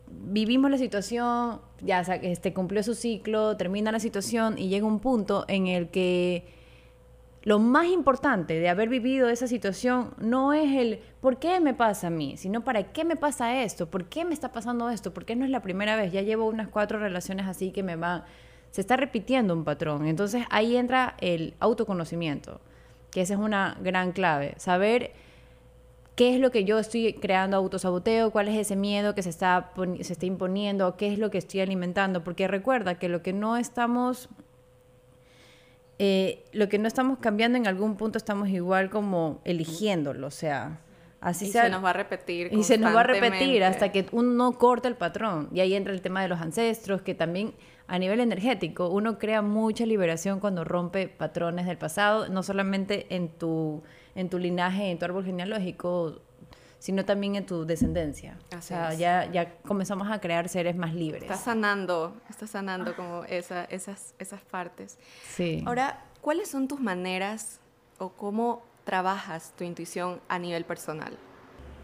vivimos 0.08 0.72
la 0.72 0.78
situación, 0.78 1.62
ya 1.82 2.02
este 2.02 2.54
cumplió 2.54 2.84
su 2.84 2.96
ciclo, 2.96 3.58
termina 3.58 3.92
la 3.92 4.00
situación 4.00 4.58
y 4.58 4.70
llega 4.70 4.86
un 4.86 5.00
punto 5.00 5.46
en 5.48 5.68
el 5.68 5.90
que 5.90 6.46
lo 7.46 7.60
más 7.60 7.86
importante 7.86 8.60
de 8.60 8.70
haber 8.70 8.90
vivido 8.90 9.30
esa 9.30 9.48
situación 9.48 10.16
no 10.18 10.52
es 10.52 10.76
el 10.76 11.00
por 11.22 11.38
qué 11.38 11.60
me 11.60 11.76
pasa 11.76 12.08
a 12.08 12.10
mí, 12.10 12.38
sino 12.38 12.64
para 12.64 12.92
qué 12.92 13.06
me 13.06 13.16
pasa 13.16 13.62
esto, 13.62 13.90
por 13.90 14.06
qué 14.06 14.26
me 14.26 14.34
está 14.34 14.52
pasando 14.52 14.90
esto, 14.90 15.14
por 15.14 15.26
qué 15.26 15.36
no 15.36 15.46
es 15.46 15.52
la 15.52 15.62
primera 15.62 15.96
vez, 15.96 16.12
ya 16.12 16.24
llevo 16.24 16.46
unas 16.46 16.70
cuatro 16.70 16.98
relaciones 16.98 17.46
así 17.46 17.72
que 17.72 17.84
me 17.84 17.98
van, 17.98 18.24
se 18.72 18.82
está 18.82 18.98
repitiendo 18.98 19.54
un 19.54 19.64
patrón. 19.64 20.08
Entonces 20.08 20.44
ahí 20.50 20.76
entra 20.76 21.16
el 21.22 21.54
autoconocimiento, 21.60 22.62
que 23.12 23.22
esa 23.22 23.36
es 23.36 23.40
una 23.40 23.78
gran 23.80 24.12
clave, 24.12 24.56
saber 24.58 25.14
qué 26.16 26.34
es 26.34 26.40
lo 26.40 26.52
que 26.52 26.64
yo 26.64 26.80
estoy 26.80 27.14
creando 27.14 27.58
autosaboteo, 27.58 28.32
cuál 28.32 28.48
es 28.48 28.58
ese 28.58 28.76
miedo 28.76 29.16
que 29.16 29.24
se 29.24 29.30
está, 29.30 29.72
se 30.02 30.14
está 30.14 30.26
imponiendo, 30.26 30.96
qué 30.98 31.12
es 31.12 31.20
lo 31.20 31.30
que 31.30 31.38
estoy 31.38 31.60
alimentando, 31.62 32.24
porque 32.24 32.48
recuerda 32.48 32.98
que 32.98 33.10
lo 33.10 33.22
que 33.22 33.34
no 33.34 33.58
estamos 33.58 34.30
eh, 35.98 36.44
lo 36.52 36.68
que 36.68 36.78
no 36.78 36.88
estamos 36.88 37.20
cambiando 37.20 37.58
en 37.58 37.68
algún 37.68 37.96
punto 37.96 38.18
estamos 38.18 38.50
igual 38.50 38.90
como 38.90 39.40
eligiéndolo, 39.46 40.28
o 40.28 40.32
sea, 40.32 40.82
así 41.22 41.46
y 41.46 41.52
se 41.52 41.70
nos 41.70 41.84
va 41.84 41.92
a 41.92 41.94
repetir. 41.94 42.50
Y 42.52 42.64
se 42.64 42.78
nos 42.78 42.94
va 42.94 43.02
a 43.02 43.04
repetir 43.04 43.64
hasta 43.64 43.92
que 43.94 44.06
uno 44.12 44.58
corta 44.58 44.90
el 44.90 44.96
patrón. 44.96 45.48
Y 45.54 45.62
ahí 45.62 45.74
entra 45.74 45.94
el 45.94 46.02
tema 46.02 46.22
de 46.22 46.28
los 46.28 46.42
ancestros, 46.42 47.02
que 47.02 47.16
también 47.16 47.54
a 47.88 47.98
nivel 47.98 48.20
energético 48.20 48.90
uno 48.90 49.18
crea 49.18 49.42
mucha 49.42 49.86
liberación 49.86 50.42
cuando 50.42 50.66
rompe 50.66 51.08
patrones 51.08 51.66
del 51.66 51.78
pasado, 51.78 52.28
no 52.28 52.44
solamente 52.44 53.06
en 53.16 53.30
tu, 53.30 53.82
en 54.16 54.30
tu 54.30 54.40
linaje, 54.40 54.90
en 54.90 54.98
tu 54.98 55.06
árbol 55.06 55.26
genealógico, 55.26 56.22
sino 56.80 57.04
también 57.04 57.36
en 57.36 57.46
tu 57.46 57.66
descendencia. 57.66 58.38
o 58.58 58.62
sea, 58.62 58.94
ya, 58.94 59.30
ya 59.32 59.58
comenzamos 59.64 60.10
a 60.10 60.20
crear 60.20 60.50
seres 60.50 60.76
más 60.76 60.94
libres. 60.94 61.24
Está 61.24 61.38
sanando, 61.38 62.16
está 62.30 62.48
sanando 62.48 62.96
como 62.96 63.24
esa, 63.26 63.66
esas, 63.66 64.14
esas 64.20 64.42
partes. 64.42 64.98
Sí. 65.28 65.64
Ahora, 65.66 66.04
¿cuáles 66.22 66.50
son 66.50 66.68
tus 66.68 66.80
maneras 66.80 67.60
o 67.98 68.10
cómo 68.10 68.64
trabajas 68.84 69.54
tu 69.58 69.64
intuición 69.64 70.22
a 70.28 70.40
nivel 70.40 70.64
personal? 70.64 71.18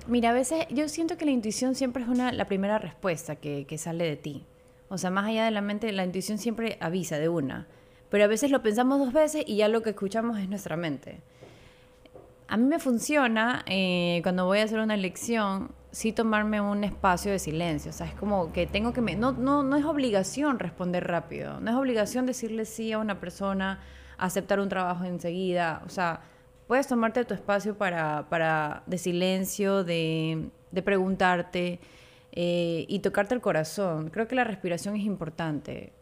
Mira, 0.07 0.29
a 0.29 0.33
veces 0.33 0.67
yo 0.69 0.87
siento 0.87 1.17
que 1.17 1.25
la 1.25 1.31
intuición 1.31 1.75
siempre 1.75 2.03
es 2.03 2.09
una, 2.09 2.31
la 2.31 2.45
primera 2.45 2.79
respuesta 2.79 3.35
que, 3.35 3.65
que 3.65 3.77
sale 3.77 4.05
de 4.05 4.17
ti. 4.17 4.45
O 4.89 4.97
sea, 4.97 5.09
más 5.09 5.25
allá 5.25 5.45
de 5.45 5.51
la 5.51 5.61
mente, 5.61 5.91
la 5.91 6.03
intuición 6.03 6.37
siempre 6.37 6.77
avisa 6.79 7.17
de 7.17 7.29
una. 7.29 7.67
Pero 8.09 8.25
a 8.25 8.27
veces 8.27 8.51
lo 8.51 8.61
pensamos 8.61 8.99
dos 8.99 9.13
veces 9.13 9.45
y 9.47 9.55
ya 9.55 9.67
lo 9.67 9.81
que 9.81 9.91
escuchamos 9.91 10.37
es 10.37 10.49
nuestra 10.49 10.75
mente. 10.75 11.21
A 12.51 12.57
mí 12.57 12.65
me 12.65 12.79
funciona 12.79 13.63
eh, 13.65 14.19
cuando 14.23 14.45
voy 14.45 14.59
a 14.59 14.65
hacer 14.65 14.79
una 14.79 14.97
lección, 14.97 15.71
sí 15.91 16.11
tomarme 16.11 16.59
un 16.59 16.83
espacio 16.83 17.31
de 17.31 17.39
silencio. 17.39 17.91
O 17.91 17.93
sea, 17.93 18.07
es 18.07 18.13
como 18.13 18.51
que 18.51 18.67
tengo 18.67 18.91
que... 18.91 18.99
Me, 18.99 19.15
no, 19.15 19.31
no, 19.31 19.63
no 19.63 19.77
es 19.77 19.85
obligación 19.85 20.59
responder 20.59 21.07
rápido. 21.07 21.61
No 21.61 21.71
es 21.71 21.77
obligación 21.77 22.25
decirle 22.25 22.65
sí 22.65 22.91
a 22.91 22.97
una 22.97 23.21
persona, 23.21 23.79
aceptar 24.17 24.59
un 24.59 24.67
trabajo 24.67 25.05
enseguida. 25.05 25.81
O 25.85 25.89
sea, 25.89 26.23
puedes 26.67 26.87
tomarte 26.87 27.23
tu 27.23 27.33
espacio 27.33 27.77
para, 27.77 28.27
para 28.27 28.83
de 28.85 28.97
silencio, 28.97 29.85
de, 29.85 30.49
de 30.71 30.81
preguntarte 30.81 31.79
eh, 32.33 32.85
y 32.89 32.99
tocarte 32.99 33.33
el 33.33 33.39
corazón. 33.39 34.09
Creo 34.09 34.27
que 34.27 34.35
la 34.35 34.43
respiración 34.43 34.97
es 34.97 35.05
importante 35.05 35.93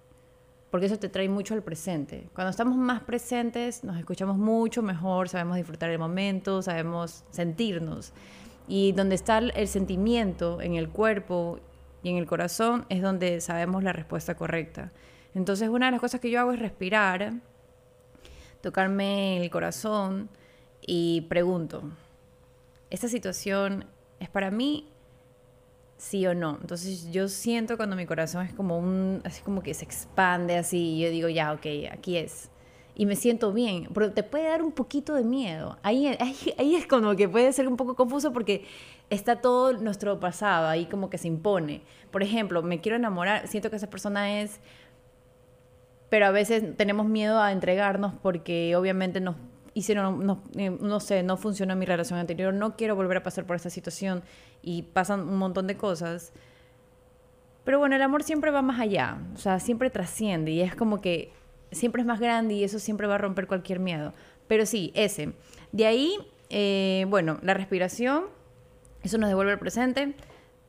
porque 0.71 0.85
eso 0.85 0.99
te 0.99 1.09
trae 1.09 1.29
mucho 1.29 1.53
al 1.53 1.63
presente. 1.63 2.29
Cuando 2.33 2.51
estamos 2.51 2.77
más 2.77 3.01
presentes, 3.01 3.83
nos 3.83 3.97
escuchamos 3.97 4.37
mucho 4.37 4.81
mejor, 4.81 5.29
sabemos 5.29 5.57
disfrutar 5.57 5.89
el 5.89 5.99
momento, 5.99 6.61
sabemos 6.61 7.23
sentirnos. 7.31 8.13
Y 8.67 8.91
donde 8.91 9.15
está 9.15 9.39
el 9.39 9.67
sentimiento 9.67 10.61
en 10.61 10.75
el 10.75 10.89
cuerpo 10.89 11.59
y 12.03 12.09
en 12.09 12.17
el 12.17 12.27
corazón 12.27 12.85
es 12.89 13.01
donde 13.01 13.41
sabemos 13.41 13.83
la 13.83 13.93
respuesta 13.93 14.35
correcta. 14.35 14.91
Entonces, 15.33 15.69
una 15.69 15.87
de 15.87 15.93
las 15.93 16.01
cosas 16.01 16.21
que 16.21 16.29
yo 16.29 16.39
hago 16.39 16.51
es 16.51 16.59
respirar, 16.59 17.33
tocarme 18.61 19.41
el 19.41 19.49
corazón 19.49 20.29
y 20.85 21.21
pregunto, 21.21 21.83
¿esta 22.89 23.07
situación 23.07 23.85
es 24.19 24.29
para 24.29 24.51
mí 24.51 24.87
sí 25.99 26.25
o 26.25 26.33
no. 26.33 26.57
Entonces 26.61 27.11
yo 27.11 27.27
siento 27.27 27.77
cuando 27.77 27.95
mi 27.95 28.05
corazón 28.05 28.45
es 28.45 28.53
como 28.53 28.79
un, 28.79 29.21
así 29.25 29.43
como 29.43 29.61
que 29.61 29.73
se 29.73 29.85
expande 29.85 30.57
así, 30.57 30.95
y 30.95 31.01
yo 31.01 31.09
digo, 31.11 31.29
ya, 31.29 31.53
ok, 31.53 31.65
aquí 31.91 32.17
es. 32.17 32.49
Y 32.95 33.05
me 33.05 33.15
siento 33.15 33.53
bien, 33.53 33.89
pero 33.93 34.11
te 34.11 34.23
puede 34.23 34.45
dar 34.45 34.63
un 34.63 34.71
poquito 34.71 35.13
de 35.13 35.23
miedo. 35.23 35.77
Ahí, 35.83 36.07
ahí, 36.07 36.35
ahí 36.57 36.75
es 36.75 36.87
como 36.87 37.15
que 37.15 37.29
puede 37.29 37.51
ser 37.53 37.67
un 37.67 37.77
poco 37.77 37.95
confuso 37.95 38.33
porque 38.33 38.65
está 39.09 39.41
todo 39.41 39.73
nuestro 39.73 40.19
pasado 40.19 40.67
ahí 40.67 40.85
como 40.85 41.09
que 41.09 41.17
se 41.17 41.27
impone. 41.27 41.81
Por 42.11 42.23
ejemplo, 42.23 42.63
me 42.63 42.81
quiero 42.81 42.95
enamorar, 42.95 43.47
siento 43.47 43.69
que 43.69 43.75
esa 43.75 43.89
persona 43.89 44.41
es 44.41 44.59
pero 46.09 46.25
a 46.25 46.31
veces 46.31 46.75
tenemos 46.75 47.07
miedo 47.07 47.39
a 47.39 47.51
entregarnos 47.51 48.13
porque 48.21 48.75
obviamente 48.75 49.19
nos 49.19 49.35
hicieron, 49.73 50.25
no, 50.25 50.43
eh, 50.55 50.69
no, 50.69 50.99
sé, 50.99 51.23
no 51.23 51.37
funcionó 51.37 51.75
mi 51.75 51.85
relación 51.85 52.19
anterior, 52.19 52.53
no 52.53 52.75
quiero 52.75 52.95
volver 52.95 53.17
a 53.17 53.23
pasar 53.23 53.45
por 53.45 53.55
esta 53.55 53.69
situación 53.69 54.23
y 54.61 54.83
pasan 54.83 55.21
un 55.21 55.37
montón 55.37 55.67
de 55.67 55.77
cosas. 55.77 56.33
Pero 57.63 57.79
bueno, 57.79 57.95
el 57.95 58.01
amor 58.01 58.23
siempre 58.23 58.51
va 58.51 58.61
más 58.61 58.79
allá, 58.79 59.19
o 59.35 59.37
sea, 59.37 59.59
siempre 59.59 59.89
trasciende 59.89 60.51
y 60.51 60.61
es 60.61 60.75
como 60.75 61.01
que 61.01 61.31
siempre 61.71 62.01
es 62.01 62.07
más 62.07 62.19
grande 62.19 62.55
y 62.55 62.63
eso 62.63 62.79
siempre 62.79 63.07
va 63.07 63.15
a 63.15 63.19
romper 63.19 63.47
cualquier 63.47 63.79
miedo. 63.79 64.13
Pero 64.47 64.65
sí, 64.65 64.91
ese. 64.95 65.33
De 65.71 65.85
ahí, 65.85 66.17
eh, 66.49 67.05
bueno, 67.09 67.39
la 67.43 67.53
respiración, 67.53 68.25
eso 69.03 69.17
nos 69.17 69.29
devuelve 69.29 69.51
al 69.51 69.59
presente. 69.59 70.15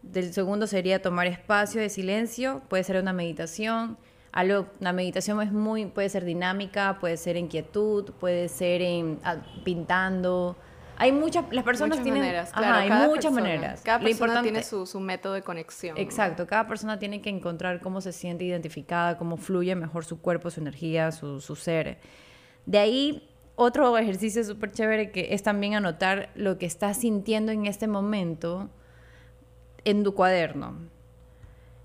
Del 0.03 0.33
segundo 0.33 0.67
sería 0.67 1.03
tomar 1.03 1.27
espacio 1.27 1.81
de 1.81 1.89
silencio, 1.89 2.63
puede 2.69 2.85
ser 2.85 3.01
una 3.01 3.13
meditación, 3.13 3.99
algo, 4.33 4.67
la 4.79 4.93
meditación 4.93 5.43
es 5.43 5.53
muy, 5.53 5.87
puede 5.87 6.09
ser 6.09 6.25
dinámica, 6.25 6.99
puede 7.01 7.17
ser 7.17 7.37
en 7.37 7.49
quietud, 7.49 8.13
puede 8.21 8.49
ser 8.49 8.81
en 8.81 9.19
ah, 9.25 9.39
pintando. 9.65 10.57
Hay 10.97 11.13
muchas, 11.13 11.47
las 11.51 11.65
personas 11.65 12.03
tienen, 12.03 12.23
maneras, 12.23 12.53
claro, 12.53 12.75
hay 12.77 13.09
muchas 13.09 13.33
maneras. 13.33 13.81
Cada 13.83 13.99
persona 14.01 14.43
tiene 14.43 14.63
su, 14.63 14.87
su, 14.87 15.01
método 15.01 15.33
de 15.33 15.43
conexión. 15.43 15.97
Exacto, 15.97 16.47
cada 16.47 16.69
persona 16.69 16.99
tiene 16.99 17.23
que 17.23 17.31
encontrar 17.31 17.81
cómo 17.81 18.01
se 18.01 18.13
siente 18.13 18.45
identificada, 18.45 19.17
cómo 19.17 19.37
fluye 19.37 19.75
mejor 19.75 20.05
su 20.05 20.21
cuerpo, 20.21 20.51
su 20.51 20.61
energía, 20.61 21.11
su, 21.11 21.41
su 21.41 21.57
ser. 21.57 21.99
De 22.67 22.79
ahí, 22.79 23.31
otro 23.57 23.97
ejercicio 23.99 24.45
súper 24.45 24.73
chévere 24.73 25.11
que 25.11 25.35
es 25.35 25.43
también 25.43 25.75
anotar 25.75 26.31
lo 26.35 26.59
que 26.59 26.67
estás 26.67 26.99
sintiendo 26.99 27.51
en 27.51 27.67
este 27.67 27.89
momento 27.89 28.69
en 29.85 30.05
tu 30.05 30.15
cuaderno 30.15 30.77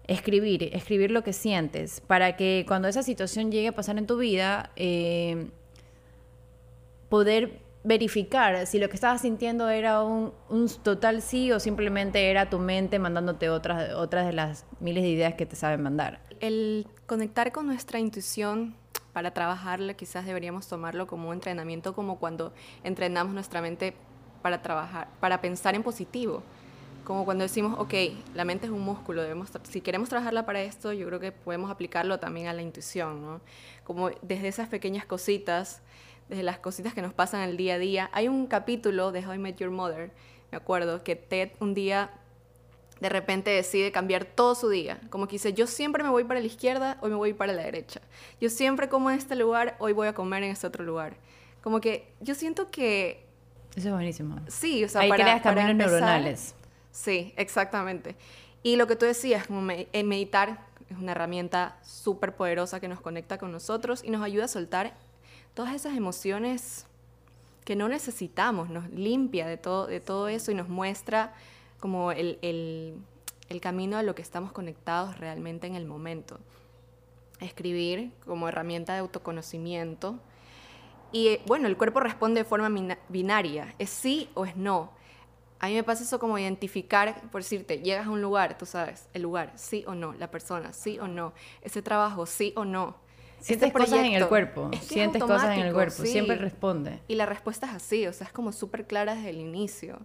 escribir, 0.07 0.69
escribir 0.73 1.11
lo 1.11 1.23
que 1.23 1.33
sientes, 1.33 2.01
para 2.01 2.35
que 2.35 2.65
cuando 2.67 2.87
esa 2.87 3.03
situación 3.03 3.51
llegue 3.51 3.69
a 3.69 3.71
pasar 3.71 3.97
en 3.97 4.07
tu 4.07 4.17
vida, 4.17 4.71
eh, 4.75 5.47
poder 7.09 7.59
verificar 7.83 8.65
si 8.65 8.79
lo 8.79 8.89
que 8.89 8.95
estabas 8.95 9.21
sintiendo 9.21 9.69
era 9.69 10.03
un, 10.03 10.33
total 10.83 11.21
sí 11.21 11.51
o 11.51 11.59
simplemente 11.59 12.31
era 12.31 12.49
tu 12.49 12.57
mente 12.57 12.97
mandándote 12.97 13.49
otras, 13.49 13.93
otras 13.93 14.25
de 14.25 14.33
las 14.33 14.65
miles 14.79 15.03
de 15.03 15.09
ideas 15.09 15.33
que 15.35 15.45
te 15.45 15.55
saben 15.55 15.83
mandar. 15.83 16.19
El 16.39 16.87
conectar 17.05 17.51
con 17.51 17.67
nuestra 17.67 17.99
intuición 17.99 18.75
para 19.13 19.31
trabajarla 19.31 19.93
quizás 19.93 20.25
deberíamos 20.25 20.67
tomarlo 20.67 21.05
como 21.05 21.29
un 21.29 21.35
entrenamiento, 21.35 21.93
como 21.93 22.19
cuando 22.19 22.53
entrenamos 22.83 23.33
nuestra 23.33 23.61
mente 23.61 23.93
para 24.41 24.61
trabajar, 24.61 25.07
para 25.19 25.39
pensar 25.41 25.75
en 25.75 25.83
positivo 25.83 26.43
como 27.05 27.23
cuando 27.23 27.43
decimos, 27.43 27.79
ok, 27.79 27.93
la 28.33 28.43
mente 28.43 28.65
es 28.65 28.71
un 28.71 28.81
músculo, 28.81 29.21
debemos 29.21 29.49
si 29.63 29.79
queremos 29.79 30.09
trabajarla 30.09 30.45
para 30.45 30.61
esto, 30.61 30.91
yo 30.91 31.05
creo 31.07 31.19
que 31.19 31.31
podemos 31.31 31.71
aplicarlo 31.71 32.19
también 32.19 32.47
a 32.47 32.53
la 32.53 32.61
intuición, 32.61 33.21
¿no? 33.21 33.41
Como 33.83 34.09
desde 34.21 34.47
esas 34.47 34.67
pequeñas 34.67 35.05
cositas, 35.05 35.81
desde 36.27 36.43
las 36.43 36.57
cositas 36.57 36.93
que 36.93 37.01
nos 37.01 37.13
pasan 37.13 37.41
el 37.47 37.57
día 37.57 37.75
a 37.75 37.77
día. 37.77 38.09
Hay 38.11 38.27
un 38.27 38.47
capítulo 38.47 39.11
de 39.11 39.25
How 39.25 39.35
I 39.35 39.37
Met 39.37 39.57
Your 39.57 39.69
Mother, 39.69 40.11
me 40.51 40.57
acuerdo, 40.57 41.03
que 41.03 41.15
Ted 41.15 41.51
un 41.59 41.73
día 41.73 42.11
de 42.99 43.09
repente 43.09 43.51
decide 43.51 43.91
cambiar 43.91 44.25
todo 44.25 44.55
su 44.55 44.69
día. 44.69 44.99
Como 45.09 45.27
que 45.27 45.33
dice, 45.33 45.53
yo 45.53 45.67
siempre 45.67 46.03
me 46.03 46.09
voy 46.09 46.23
para 46.23 46.39
la 46.39 46.45
izquierda, 46.47 46.97
hoy 47.01 47.11
me 47.11 47.15
voy 47.15 47.33
para 47.33 47.53
la 47.53 47.61
derecha. 47.61 48.01
Yo 48.41 48.49
siempre 48.49 48.89
como 48.89 49.11
en 49.11 49.17
este 49.17 49.35
lugar, 49.35 49.75
hoy 49.79 49.93
voy 49.93 50.07
a 50.07 50.13
comer 50.13 50.43
en 50.43 50.51
este 50.51 50.65
otro 50.65 50.83
lugar. 50.83 51.17
Como 51.61 51.81
que 51.81 52.11
yo 52.19 52.33
siento 52.33 52.71
que... 52.71 53.25
Eso 53.75 53.89
es 53.89 53.93
buenísimo. 53.93 54.39
Sí, 54.47 54.83
o 54.83 54.89
sea, 54.89 55.01
Ahí 55.01 55.11
creas 55.11 55.41
caminos 55.41 55.75
neuronales. 55.75 56.55
Sí, 56.95 57.33
exactamente. 57.35 58.15
Y 58.63 58.77
lo 58.77 58.87
que 58.87 58.95
tú 58.95 59.05
decías, 59.05 59.45
como 59.45 59.69
eh, 59.69 60.03
meditar 60.05 60.65
es 60.89 60.97
una 60.97 61.11
herramienta 61.11 61.77
súper 61.83 62.37
poderosa 62.37 62.79
que 62.79 62.87
nos 62.87 63.01
conecta 63.01 63.37
con 63.37 63.51
nosotros 63.51 64.01
y 64.01 64.11
nos 64.11 64.23
ayuda 64.23 64.45
a 64.45 64.47
soltar 64.47 64.93
todas 65.53 65.75
esas 65.75 65.97
emociones 65.97 66.85
que 67.65 67.75
no 67.75 67.89
necesitamos, 67.89 68.69
nos 68.69 68.89
limpia 68.91 69.45
de 69.45 69.57
todo, 69.57 69.87
de 69.87 69.99
todo 69.99 70.29
eso 70.29 70.51
y 70.51 70.55
nos 70.55 70.69
muestra 70.69 71.33
como 71.81 72.13
el, 72.13 72.39
el, 72.41 72.95
el 73.49 73.59
camino 73.59 73.97
a 73.97 74.03
lo 74.03 74.15
que 74.15 74.21
estamos 74.21 74.53
conectados 74.53 75.17
realmente 75.17 75.67
en 75.67 75.75
el 75.75 75.85
momento. 75.85 76.39
Escribir 77.41 78.13
como 78.25 78.47
herramienta 78.47 78.93
de 78.93 78.99
autoconocimiento. 78.99 80.17
Y 81.11 81.39
bueno, 81.45 81.67
el 81.67 81.75
cuerpo 81.75 81.99
responde 81.99 82.39
de 82.39 82.45
forma 82.45 82.69
binaria, 83.09 83.75
es 83.79 83.89
sí 83.89 84.29
o 84.33 84.45
es 84.45 84.55
no. 84.55 84.91
A 85.59 85.67
mí 85.67 85.73
me 85.75 85.83
pasa 85.83 86.03
eso 86.03 86.19
como 86.19 86.37
identificar, 86.37 87.21
por 87.31 87.41
decirte, 87.41 87.79
llegas 87.79 88.07
a 88.07 88.09
un 88.09 88.21
lugar, 88.21 88.57
tú 88.57 88.65
sabes, 88.65 89.07
el 89.13 89.21
lugar, 89.21 89.53
sí 89.55 89.83
o 89.87 89.95
no, 89.95 90.13
la 90.13 90.29
persona, 90.29 90.73
sí 90.73 90.99
o 90.99 91.07
no, 91.07 91.33
ese 91.61 91.81
trabajo, 91.81 92.25
sí 92.25 92.53
o 92.55 92.65
no. 92.65 92.95
Sientes 93.39 93.67
este 93.67 93.79
cosas 93.79 93.99
en 93.99 94.13
el 94.13 94.27
cuerpo, 94.27 94.71
sientes 94.81 95.21
cosas 95.21 95.55
en 95.57 95.67
el 95.67 95.73
cuerpo, 95.73 96.03
siempre 96.03 96.35
responde. 96.35 96.99
Y 97.07 97.15
la 97.15 97.25
respuesta 97.25 97.67
es 97.67 97.73
así, 97.73 98.07
o 98.07 98.13
sea, 98.13 98.27
es 98.27 98.33
como 98.33 98.51
súper 98.51 98.85
clara 98.85 99.15
desde 99.15 99.29
el 99.29 99.39
inicio. 99.39 99.99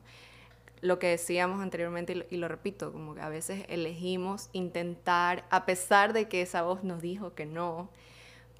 Lo 0.82 0.98
que 0.98 1.08
decíamos 1.08 1.60
anteriormente, 1.60 2.26
y 2.30 2.36
lo, 2.36 2.48
repito, 2.48 2.92
como 2.92 3.14
que 3.14 3.20
a 3.20 3.28
veces 3.28 3.64
elegimos 3.68 4.50
intentar, 4.52 5.44
a 5.50 5.66
pesar 5.66 6.12
de 6.12 6.28
que 6.28 6.42
esa 6.42 6.62
voz 6.62 6.84
nos 6.84 7.02
dijo 7.02 7.34
que 7.34 7.44
no, 7.44 7.90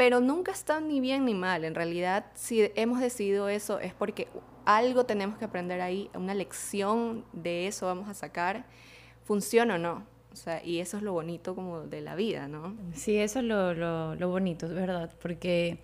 pero 0.00 0.20
nunca 0.20 0.50
está 0.50 0.80
ni 0.80 0.98
bien 0.98 1.26
ni 1.26 1.34
mal. 1.34 1.62
En 1.62 1.74
realidad, 1.74 2.24
si 2.32 2.72
hemos 2.74 3.00
decidido 3.00 3.50
eso 3.50 3.80
es 3.80 3.92
porque 3.92 4.28
algo 4.64 5.04
tenemos 5.04 5.36
que 5.36 5.44
aprender 5.44 5.82
ahí, 5.82 6.08
una 6.14 6.32
lección 6.32 7.26
de 7.34 7.66
eso 7.66 7.84
vamos 7.84 8.08
a 8.08 8.14
sacar, 8.14 8.64
funciona 9.24 9.74
o 9.74 9.78
no. 9.78 10.06
O 10.32 10.36
sea, 10.36 10.64
y 10.64 10.78
eso 10.78 10.96
es 10.96 11.02
lo 11.02 11.12
bonito 11.12 11.54
como 11.54 11.80
de 11.80 12.00
la 12.00 12.14
vida, 12.14 12.48
¿no? 12.48 12.74
Sí, 12.94 13.18
eso 13.18 13.40
es 13.40 13.44
lo, 13.44 13.74
lo 13.74 14.28
bonito, 14.30 14.64
es 14.64 14.72
verdad, 14.72 15.12
porque 15.20 15.80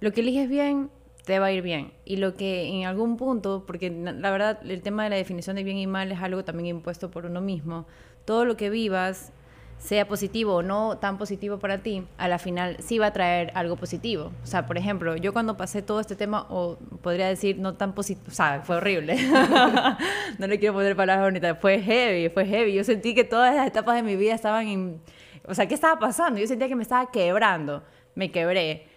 lo 0.00 0.12
que 0.12 0.20
eliges 0.20 0.50
bien 0.50 0.90
te 1.24 1.38
va 1.38 1.46
a 1.46 1.52
ir 1.52 1.62
bien. 1.62 1.94
Y 2.04 2.16
lo 2.16 2.34
que 2.34 2.64
en 2.64 2.84
algún 2.84 3.16
punto, 3.16 3.64
porque 3.66 3.88
la 3.88 4.30
verdad 4.30 4.60
el 4.70 4.82
tema 4.82 5.04
de 5.04 5.08
la 5.08 5.16
definición 5.16 5.56
de 5.56 5.64
bien 5.64 5.78
y 5.78 5.86
mal 5.86 6.12
es 6.12 6.20
algo 6.20 6.44
también 6.44 6.76
impuesto 6.76 7.10
por 7.10 7.24
uno 7.24 7.40
mismo, 7.40 7.86
todo 8.26 8.44
lo 8.44 8.58
que 8.58 8.68
vivas 8.68 9.32
sea 9.78 10.08
positivo 10.08 10.56
o 10.56 10.62
no 10.62 10.98
tan 10.98 11.18
positivo 11.18 11.58
para 11.58 11.78
ti, 11.78 12.04
a 12.18 12.28
la 12.28 12.38
final 12.38 12.76
sí 12.80 12.98
va 12.98 13.06
a 13.06 13.12
traer 13.12 13.52
algo 13.54 13.76
positivo. 13.76 14.32
O 14.42 14.46
sea, 14.46 14.66
por 14.66 14.78
ejemplo, 14.78 15.16
yo 15.16 15.32
cuando 15.32 15.56
pasé 15.56 15.82
todo 15.82 16.00
este 16.00 16.16
tema, 16.16 16.46
o 16.48 16.76
podría 17.02 17.28
decir 17.28 17.58
no 17.58 17.74
tan 17.74 17.94
positivo, 17.94 18.26
o 18.28 18.62
fue 18.64 18.76
horrible. 18.76 19.16
no 20.38 20.46
le 20.46 20.58
quiero 20.58 20.74
poner 20.74 20.96
palabras 20.96 21.26
bonitas, 21.26 21.58
fue 21.60 21.80
heavy, 21.80 22.28
fue 22.30 22.46
heavy. 22.46 22.74
Yo 22.74 22.84
sentí 22.84 23.14
que 23.14 23.24
todas 23.24 23.54
las 23.54 23.66
etapas 23.66 23.96
de 23.96 24.02
mi 24.02 24.16
vida 24.16 24.34
estaban 24.34 24.66
en... 24.66 25.00
O 25.46 25.54
sea, 25.54 25.68
¿qué 25.68 25.74
estaba 25.74 25.98
pasando? 25.98 26.40
Yo 26.40 26.46
sentía 26.46 26.68
que 26.68 26.74
me 26.74 26.82
estaba 26.82 27.10
quebrando, 27.10 27.84
me 28.14 28.32
quebré. 28.32 28.88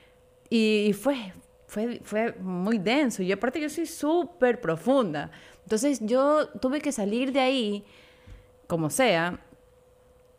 Y 0.50 0.96
fue, 1.00 1.34
fue, 1.68 2.00
fue 2.04 2.34
muy 2.39 2.80
denso. 2.80 3.22
Y 3.22 3.32
aparte 3.32 3.62
yo 3.62 3.70
soy 3.70 3.86
súper 3.86 4.60
profunda. 4.60 5.30
Entonces 5.63 6.00
yo 6.02 6.48
tuve 6.48 6.82
que 6.82 6.92
salir 6.92 7.32
de 7.32 7.42
ahí, 7.42 7.86
como 8.65 8.89
sea, 8.89 9.39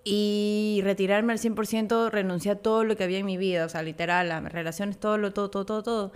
y 0.05 0.81
retirarme 0.83 1.33
al 1.33 1.39
100%, 1.39 2.11
renunciar 2.11 2.57
a 2.57 2.59
todo 2.61 2.85
lo 2.85 2.97
que 2.97 3.05
había 3.05 3.19
en 3.19 3.27
mi 3.27 3.37
vida, 3.37 3.67
o 3.67 3.69
sea, 3.69 3.83
literal, 3.83 4.29
las 4.29 4.53
relaciones, 4.53 4.99
todo, 4.99 5.19
lo, 5.19 5.33
todo, 5.33 5.51
todo, 5.51 5.67
todo, 5.67 5.83
todo. 5.83 6.13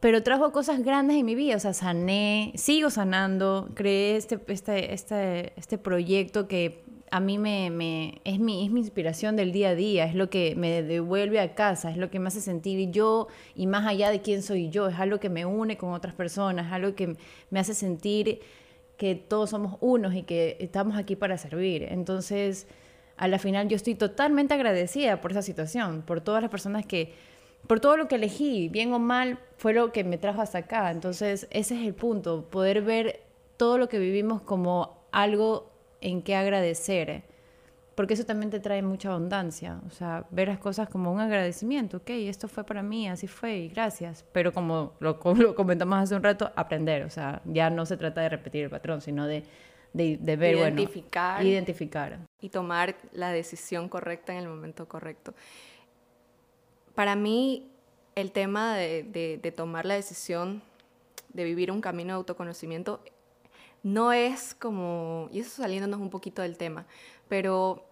Pero 0.00 0.22
trajo 0.22 0.52
cosas 0.52 0.82
grandes 0.82 1.16
en 1.16 1.26
mi 1.26 1.34
vida, 1.34 1.56
o 1.56 1.60
sea, 1.60 1.74
sané, 1.74 2.52
sigo 2.56 2.90
sanando, 2.90 3.70
creé 3.74 4.16
este, 4.16 4.40
este, 4.48 4.94
este, 4.94 5.52
este 5.56 5.78
proyecto 5.78 6.48
que 6.48 6.84
a 7.10 7.20
mí 7.20 7.38
me, 7.38 7.70
me, 7.70 8.20
es, 8.24 8.38
mi, 8.38 8.64
es 8.64 8.70
mi 8.70 8.80
inspiración 8.80 9.36
del 9.36 9.52
día 9.52 9.70
a 9.70 9.74
día, 9.74 10.04
es 10.04 10.14
lo 10.14 10.28
que 10.28 10.54
me 10.56 10.82
devuelve 10.82 11.40
a 11.40 11.54
casa, 11.54 11.90
es 11.90 11.96
lo 11.96 12.10
que 12.10 12.18
me 12.18 12.28
hace 12.28 12.40
sentir 12.40 12.90
yo 12.90 13.28
y 13.54 13.66
más 13.66 13.86
allá 13.86 14.10
de 14.10 14.20
quién 14.20 14.42
soy 14.42 14.70
yo, 14.70 14.88
es 14.88 14.98
algo 14.98 15.18
que 15.18 15.28
me 15.28 15.46
une 15.46 15.76
con 15.76 15.92
otras 15.92 16.14
personas, 16.14 16.66
es 16.66 16.72
algo 16.72 16.94
que 16.94 17.16
me 17.50 17.60
hace 17.60 17.74
sentir 17.74 18.40
que 18.96 19.14
todos 19.14 19.50
somos 19.50 19.76
unos 19.80 20.14
y 20.14 20.22
que 20.22 20.56
estamos 20.60 20.96
aquí 20.96 21.16
para 21.16 21.38
servir. 21.38 21.84
Entonces, 21.90 22.66
a 23.16 23.28
la 23.28 23.38
final 23.38 23.68
yo 23.68 23.76
estoy 23.76 23.94
totalmente 23.94 24.54
agradecida 24.54 25.20
por 25.20 25.32
esa 25.32 25.42
situación, 25.42 26.02
por 26.02 26.20
todas 26.20 26.42
las 26.42 26.50
personas 26.50 26.86
que, 26.86 27.12
por 27.66 27.80
todo 27.80 27.96
lo 27.96 28.08
que 28.08 28.16
elegí, 28.16 28.68
bien 28.68 28.92
o 28.92 28.98
mal, 28.98 29.38
fue 29.58 29.72
lo 29.72 29.92
que 29.92 30.04
me 30.04 30.18
trajo 30.18 30.40
hasta 30.40 30.58
acá. 30.58 30.90
Entonces, 30.90 31.46
ese 31.50 31.74
es 31.80 31.86
el 31.86 31.94
punto, 31.94 32.44
poder 32.50 32.82
ver 32.82 33.20
todo 33.56 33.78
lo 33.78 33.88
que 33.88 33.98
vivimos 33.98 34.42
como 34.42 34.98
algo 35.12 35.70
en 36.00 36.22
que 36.22 36.34
agradecer 36.34 37.22
porque 37.96 38.12
eso 38.12 38.26
también 38.26 38.50
te 38.50 38.60
trae 38.60 38.82
mucha 38.82 39.10
abundancia, 39.10 39.80
o 39.86 39.90
sea, 39.90 40.26
ver 40.30 40.48
las 40.48 40.58
cosas 40.58 40.88
como 40.88 41.10
un 41.10 41.18
agradecimiento, 41.18 41.96
ok, 41.96 42.10
esto 42.10 42.46
fue 42.46 42.62
para 42.62 42.82
mí, 42.82 43.08
así 43.08 43.26
fue, 43.26 43.56
y 43.56 43.68
gracias, 43.68 44.24
pero 44.32 44.52
como 44.52 44.92
lo, 45.00 45.18
comentamos 45.56 45.98
hace 45.98 46.14
un 46.14 46.22
rato, 46.22 46.52
aprender, 46.56 47.04
o 47.04 47.10
sea, 47.10 47.40
ya 47.46 47.70
no 47.70 47.86
se 47.86 47.96
trata 47.96 48.20
de 48.20 48.28
repetir 48.28 48.64
el 48.64 48.70
patrón, 48.70 49.00
sino 49.00 49.26
de, 49.26 49.44
de, 49.94 50.18
de 50.18 50.36
ver, 50.36 50.56
identificar, 50.56 51.36
bueno, 51.36 51.50
identificar. 51.50 52.18
Y 52.38 52.50
tomar 52.50 52.96
la 53.12 53.32
decisión 53.32 53.88
correcta 53.88 54.34
en 54.34 54.40
el 54.40 54.48
momento 54.48 54.86
correcto. 54.86 55.34
Para 56.94 57.16
mí, 57.16 57.70
el 58.14 58.30
tema 58.30 58.76
de, 58.76 59.04
de, 59.04 59.40
de 59.42 59.52
tomar 59.52 59.86
la 59.86 59.94
decisión 59.94 60.62
de 61.32 61.44
vivir 61.44 61.70
un 61.70 61.80
camino 61.80 62.08
de 62.08 62.16
autoconocimiento 62.16 63.00
no 63.86 64.12
es 64.12 64.54
como, 64.54 65.28
y 65.32 65.40
eso 65.40 65.62
saliéndonos 65.62 66.00
un 66.00 66.10
poquito 66.10 66.42
del 66.42 66.56
tema, 66.56 66.86
pero 67.28 67.84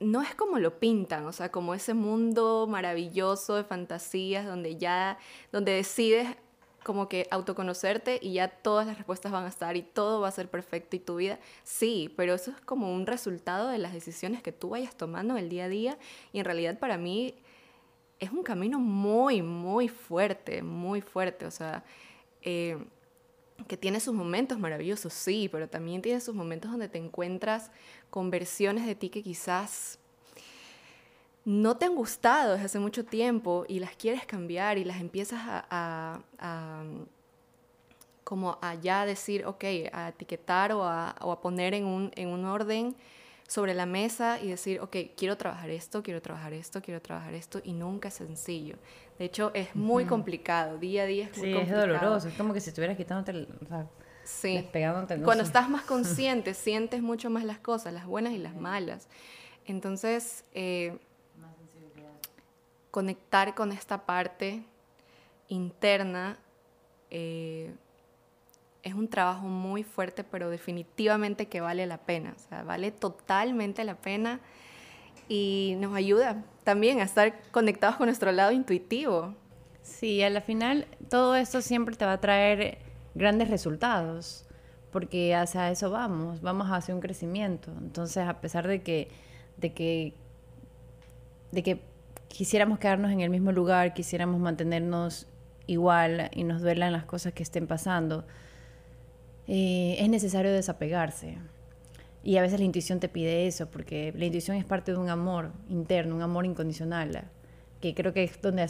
no 0.00 0.22
es 0.22 0.34
como 0.34 0.58
lo 0.58 0.80
pintan, 0.80 1.26
o 1.26 1.32
sea, 1.32 1.50
como 1.50 1.74
ese 1.74 1.94
mundo 1.94 2.66
maravilloso 2.68 3.56
de 3.56 3.64
fantasías 3.64 4.46
donde 4.46 4.76
ya, 4.76 5.18
donde 5.52 5.72
decides 5.72 6.26
como 6.82 7.08
que 7.08 7.28
autoconocerte 7.30 8.18
y 8.22 8.32
ya 8.32 8.48
todas 8.48 8.86
las 8.86 8.96
respuestas 8.96 9.30
van 9.30 9.44
a 9.44 9.48
estar 9.48 9.76
y 9.76 9.82
todo 9.82 10.22
va 10.22 10.28
a 10.28 10.32
ser 10.32 10.48
perfecto 10.48 10.96
y 10.96 10.98
tu 10.98 11.16
vida, 11.16 11.38
sí, 11.62 12.12
pero 12.16 12.34
eso 12.34 12.50
es 12.50 12.60
como 12.62 12.94
un 12.94 13.06
resultado 13.06 13.68
de 13.68 13.78
las 13.78 13.92
decisiones 13.92 14.42
que 14.42 14.52
tú 14.52 14.70
vayas 14.70 14.96
tomando 14.96 15.36
el 15.36 15.50
día 15.50 15.64
a 15.64 15.68
día 15.68 15.98
y 16.32 16.38
en 16.38 16.46
realidad 16.46 16.78
para 16.78 16.96
mí 16.96 17.34
es 18.18 18.30
un 18.30 18.42
camino 18.42 18.78
muy, 18.78 19.42
muy 19.42 19.88
fuerte, 19.88 20.62
muy 20.62 21.02
fuerte, 21.02 21.44
o 21.44 21.50
sea, 21.50 21.84
eh, 22.42 22.78
que 23.68 23.76
tiene 23.76 24.00
sus 24.00 24.14
momentos 24.14 24.58
maravillosos, 24.58 25.12
sí, 25.12 25.48
pero 25.50 25.68
también 25.68 26.02
tiene 26.02 26.20
sus 26.20 26.34
momentos 26.34 26.70
donde 26.70 26.88
te 26.88 26.98
encuentras 26.98 27.70
con 28.10 28.30
versiones 28.30 28.86
de 28.86 28.94
ti 28.94 29.08
que 29.08 29.22
quizás 29.22 29.98
no 31.44 31.76
te 31.76 31.86
han 31.86 31.94
gustado 31.94 32.52
desde 32.52 32.66
hace 32.66 32.78
mucho 32.78 33.04
tiempo 33.04 33.64
y 33.68 33.80
las 33.80 33.96
quieres 33.96 34.26
cambiar 34.26 34.78
y 34.78 34.84
las 34.84 35.00
empiezas 35.00 35.40
a, 35.42 36.20
como 38.24 38.58
a 38.60 38.74
ya 38.74 39.06
decir, 39.06 39.46
ok, 39.46 39.64
a 39.92 40.08
etiquetar 40.10 40.72
o 40.72 40.84
a, 40.84 41.16
o 41.20 41.32
a 41.32 41.40
poner 41.40 41.74
en 41.74 41.86
un, 41.86 42.12
en 42.14 42.28
un 42.28 42.44
orden 42.44 42.94
sobre 43.50 43.74
la 43.74 43.84
mesa 43.84 44.38
y 44.40 44.48
decir, 44.48 44.78
ok, 44.78 44.96
quiero 45.16 45.36
trabajar 45.36 45.70
esto, 45.70 46.04
quiero 46.04 46.22
trabajar 46.22 46.52
esto, 46.52 46.80
quiero 46.80 47.02
trabajar 47.02 47.34
esto, 47.34 47.60
y 47.64 47.72
nunca 47.72 48.06
es 48.06 48.14
sencillo. 48.14 48.76
De 49.18 49.24
hecho, 49.24 49.50
es 49.54 49.74
muy 49.74 50.04
complicado, 50.04 50.78
día 50.78 51.02
a 51.02 51.06
día 51.06 51.24
es 51.24 51.36
muy 51.36 51.52
complicado. 51.52 51.82
Sí, 51.82 51.90
es 51.90 52.00
doloroso, 52.00 52.28
es 52.28 52.34
como 52.34 52.54
que 52.54 52.60
si 52.60 52.68
estuvieras 52.68 52.96
quitándote, 52.96 53.32
el, 53.32 53.48
o 53.60 53.66
sea, 53.66 53.88
sí. 54.22 54.68
Cuando 55.24 55.42
estás 55.42 55.68
más 55.68 55.82
consciente, 55.94 56.54
sientes 56.54 57.02
mucho 57.02 57.28
más 57.28 57.42
las 57.42 57.58
cosas, 57.58 57.92
las 57.92 58.06
buenas 58.06 58.34
y 58.34 58.38
las 58.38 58.54
malas. 58.54 59.08
Entonces, 59.66 60.44
eh, 60.54 60.96
conectar 62.92 63.56
con 63.56 63.72
esta 63.72 64.06
parte 64.06 64.62
interna 65.48 66.38
eh, 67.10 67.74
es 68.82 68.94
un 68.94 69.08
trabajo 69.08 69.46
muy 69.46 69.82
fuerte, 69.82 70.24
pero 70.24 70.50
definitivamente 70.50 71.48
que 71.48 71.60
vale 71.60 71.86
la 71.86 71.98
pena. 71.98 72.34
Vale 72.64 72.90
totalmente 72.90 73.84
la 73.84 73.96
pena 73.96 74.40
y 75.28 75.76
nos 75.78 75.94
ayuda 75.94 76.42
también 76.64 77.00
a 77.00 77.04
estar 77.04 77.40
conectados 77.50 77.96
con 77.96 78.06
nuestro 78.06 78.32
lado 78.32 78.52
intuitivo. 78.52 79.34
Sí, 79.82 80.22
a 80.22 80.30
la 80.30 80.40
final 80.40 80.86
todo 81.08 81.36
esto 81.36 81.62
siempre 81.62 81.96
te 81.96 82.04
va 82.04 82.14
a 82.14 82.20
traer 82.20 82.78
grandes 83.14 83.50
resultados, 83.50 84.46
porque 84.90 85.34
hacia 85.34 85.70
eso 85.70 85.90
vamos, 85.90 86.40
vamos 86.40 86.68
hacia 86.68 86.94
un 86.94 87.00
crecimiento. 87.00 87.72
Entonces, 87.80 88.26
a 88.26 88.40
pesar 88.40 88.66
de 88.66 88.82
que, 88.82 89.08
de 89.56 89.72
que, 89.72 90.14
de 91.52 91.62
que 91.62 91.82
quisiéramos 92.28 92.78
quedarnos 92.78 93.10
en 93.10 93.20
el 93.20 93.30
mismo 93.30 93.52
lugar, 93.52 93.94
quisiéramos 93.94 94.40
mantenernos 94.40 95.26
igual 95.66 96.30
y 96.32 96.44
nos 96.44 96.62
duelan 96.62 96.92
las 96.92 97.04
cosas 97.04 97.32
que 97.32 97.42
estén 97.42 97.66
pasando, 97.66 98.26
eh, 99.52 99.96
es 99.98 100.08
necesario 100.08 100.52
desapegarse. 100.52 101.38
Y 102.22 102.36
a 102.36 102.42
veces 102.42 102.60
la 102.60 102.64
intuición 102.64 103.00
te 103.00 103.08
pide 103.08 103.48
eso, 103.48 103.66
porque 103.68 104.14
la 104.16 104.24
intuición 104.24 104.56
es 104.56 104.64
parte 104.64 104.92
de 104.92 104.98
un 104.98 105.08
amor 105.08 105.50
interno, 105.68 106.14
un 106.14 106.22
amor 106.22 106.46
incondicional, 106.46 107.24
que 107.80 107.92
creo 107.92 108.12
que 108.12 108.22
es 108.22 108.40
donde 108.40 108.64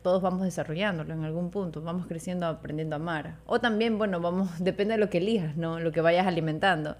todos 0.00 0.22
vamos 0.22 0.42
desarrollándolo 0.42 1.12
en 1.12 1.24
algún 1.24 1.50
punto, 1.50 1.82
vamos 1.82 2.06
creciendo, 2.06 2.46
aprendiendo 2.46 2.94
a 2.94 3.00
amar. 3.00 3.38
O 3.46 3.60
también, 3.60 3.98
bueno, 3.98 4.20
vamos, 4.20 4.48
depende 4.60 4.94
de 4.94 5.00
lo 5.00 5.10
que 5.10 5.18
elijas, 5.18 5.56
¿no? 5.56 5.80
Lo 5.80 5.90
que 5.90 6.00
vayas 6.00 6.24
alimentando. 6.24 6.96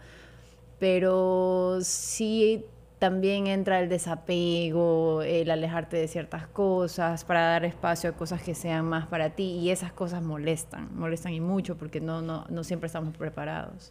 Pero 0.80 1.78
sí 1.82 2.64
también 3.02 3.48
entra 3.48 3.80
el 3.80 3.88
desapego, 3.88 5.22
el 5.22 5.50
alejarte 5.50 5.96
de 5.96 6.06
ciertas 6.06 6.46
cosas, 6.46 7.24
para 7.24 7.40
dar 7.40 7.64
espacio 7.64 8.10
a 8.10 8.12
cosas 8.12 8.40
que 8.44 8.54
sean 8.54 8.84
más 8.84 9.08
para 9.08 9.30
ti. 9.30 9.58
Y 9.58 9.70
esas 9.70 9.92
cosas 9.92 10.22
molestan, 10.22 10.88
molestan 10.96 11.32
y 11.32 11.40
mucho 11.40 11.76
porque 11.76 12.00
no, 12.00 12.22
no, 12.22 12.46
no 12.48 12.62
siempre 12.62 12.86
estamos 12.86 13.16
preparados. 13.16 13.90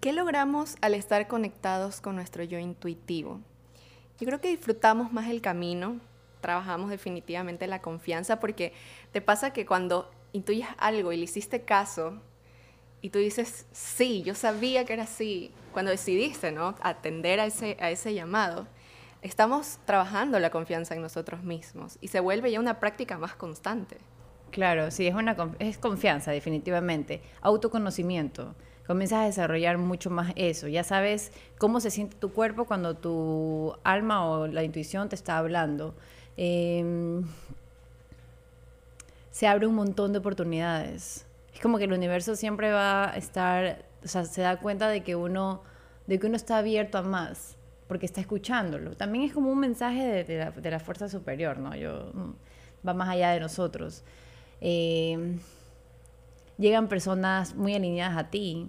¿Qué 0.00 0.12
logramos 0.12 0.76
al 0.80 0.94
estar 0.94 1.26
conectados 1.26 2.00
con 2.00 2.14
nuestro 2.14 2.44
yo 2.44 2.56
intuitivo? 2.60 3.40
Yo 4.20 4.28
creo 4.28 4.40
que 4.40 4.46
disfrutamos 4.46 5.12
más 5.12 5.28
el 5.28 5.40
camino, 5.40 5.98
trabajamos 6.40 6.90
definitivamente 6.90 7.66
la 7.66 7.82
confianza 7.82 8.38
porque 8.38 8.72
te 9.10 9.20
pasa 9.20 9.52
que 9.52 9.66
cuando 9.66 10.08
intuyes 10.32 10.68
algo 10.78 11.10
y 11.10 11.16
le 11.16 11.24
hiciste 11.24 11.62
caso 11.62 12.20
y 13.00 13.10
tú 13.10 13.18
dices, 13.18 13.66
sí, 13.72 14.22
yo 14.22 14.36
sabía 14.36 14.84
que 14.84 14.92
era 14.92 15.02
así, 15.02 15.50
cuando 15.72 15.90
decidiste, 15.90 16.52
¿no? 16.52 16.74
Atender 16.80 17.40
a 17.40 17.46
ese, 17.46 18.14
llamado, 18.14 18.66
estamos 19.22 19.78
trabajando 19.84 20.38
la 20.38 20.50
confianza 20.50 20.94
en 20.94 21.02
nosotros 21.02 21.42
mismos 21.42 21.98
y 22.00 22.08
se 22.08 22.20
vuelve 22.20 22.50
ya 22.50 22.60
una 22.60 22.80
práctica 22.80 23.18
más 23.18 23.34
constante. 23.34 23.98
Claro, 24.50 24.90
sí, 24.90 25.06
es, 25.06 25.14
una, 25.14 25.36
confianza, 25.80 26.32
definitivamente. 26.32 27.22
Autoconocimiento. 27.40 28.54
Comienzas 28.86 29.20
a 29.20 29.24
desarrollar 29.26 29.78
mucho 29.78 30.10
más 30.10 30.32
eso. 30.34 30.66
Ya 30.66 30.82
sabes 30.82 31.30
cómo 31.58 31.78
se 31.78 31.92
siente 31.92 32.16
tu 32.16 32.32
cuerpo 32.32 32.64
cuando 32.64 32.96
tu 32.96 33.76
alma 33.84 34.28
o 34.28 34.48
la 34.48 34.64
intuición 34.64 35.08
te 35.08 35.14
está 35.14 35.38
hablando. 35.38 35.94
Em, 36.36 37.24
se 39.30 39.46
abre 39.46 39.68
un 39.68 39.76
montón 39.76 40.12
de 40.12 40.18
oportunidades. 40.18 41.24
Es 41.54 41.60
como 41.60 41.78
que 41.78 41.84
el 41.84 41.92
universo 41.92 42.34
siempre 42.34 42.72
va 42.72 43.10
a 43.10 43.16
estar 43.16 43.89
o 44.04 44.08
sea, 44.08 44.24
se 44.24 44.42
da 44.42 44.58
cuenta 44.58 44.88
de 44.88 45.02
que 45.02 45.16
uno, 45.16 45.62
de 46.06 46.18
que 46.18 46.26
uno 46.26 46.36
está 46.36 46.58
abierto 46.58 46.98
a 46.98 47.02
más, 47.02 47.56
porque 47.88 48.06
está 48.06 48.20
escuchándolo. 48.20 48.96
También 48.96 49.24
es 49.24 49.32
como 49.32 49.50
un 49.50 49.58
mensaje 49.58 50.24
de, 50.24 50.70
la, 50.70 50.80
fuerza 50.80 51.08
superior, 51.08 51.58
¿no? 51.58 51.74
Yo, 51.74 52.10
mm, 52.14 52.86
va 52.86 52.94
más 52.94 53.08
allá 53.08 53.30
de 53.32 53.40
nosotros. 53.40 54.04
Eh, 54.60 55.38
llegan 56.58 56.88
personas 56.88 57.54
muy 57.54 57.74
alineadas 57.74 58.16
a 58.18 58.30
ti. 58.30 58.68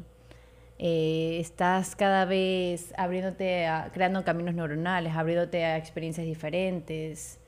Eh, 0.80 1.38
estás 1.39 1.96
cada 1.96 2.26
vez 2.26 2.94
abriéndote, 2.98 3.67
creando 3.94 4.24
caminos 4.24 4.56
neuronales, 4.56 5.15
abriéndote 5.15 5.63
a 5.63 5.78
experiencias 5.78 6.26
diferentes. 6.26 7.39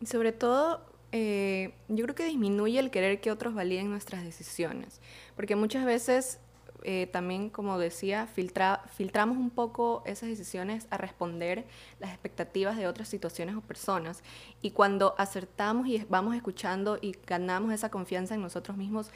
Y 0.00 0.06
sobre 0.06 0.32
todo, 0.32 0.80
eh, 1.12 1.74
yo 1.88 2.04
creo 2.04 2.14
que 2.14 2.24
disminuye 2.24 2.78
el 2.78 2.90
querer 2.90 3.20
que 3.20 3.30
otros 3.30 3.54
validen 3.54 3.90
nuestras 3.90 4.24
decisiones, 4.24 5.00
porque 5.36 5.56
muchas 5.56 5.84
veces 5.84 6.38
eh, 6.82 7.08
también, 7.12 7.50
como 7.50 7.78
decía, 7.78 8.26
filtramos 8.26 9.36
un 9.36 9.50
poco 9.50 10.02
esas 10.06 10.28
decisiones 10.28 10.86
a 10.90 10.96
responder 10.96 11.64
las 11.98 12.10
expectativas 12.10 12.76
de 12.76 12.86
otras 12.86 13.08
situaciones 13.08 13.56
o 13.56 13.60
personas. 13.60 14.22
Y 14.62 14.70
cuando 14.70 15.14
acertamos 15.18 15.86
y 15.88 16.04
vamos 16.08 16.34
escuchando 16.34 16.98
y 17.00 17.14
ganamos 17.26 17.72
esa 17.72 17.90
confianza 17.90 18.34
en 18.34 18.42
nosotros 18.42 18.76
mismos, 18.76 19.10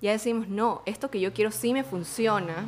ya 0.00 0.12
decimos, 0.12 0.48
no, 0.48 0.82
esto 0.86 1.10
que 1.10 1.20
yo 1.20 1.32
quiero 1.32 1.50
sí 1.50 1.72
me 1.72 1.84
funciona. 1.84 2.64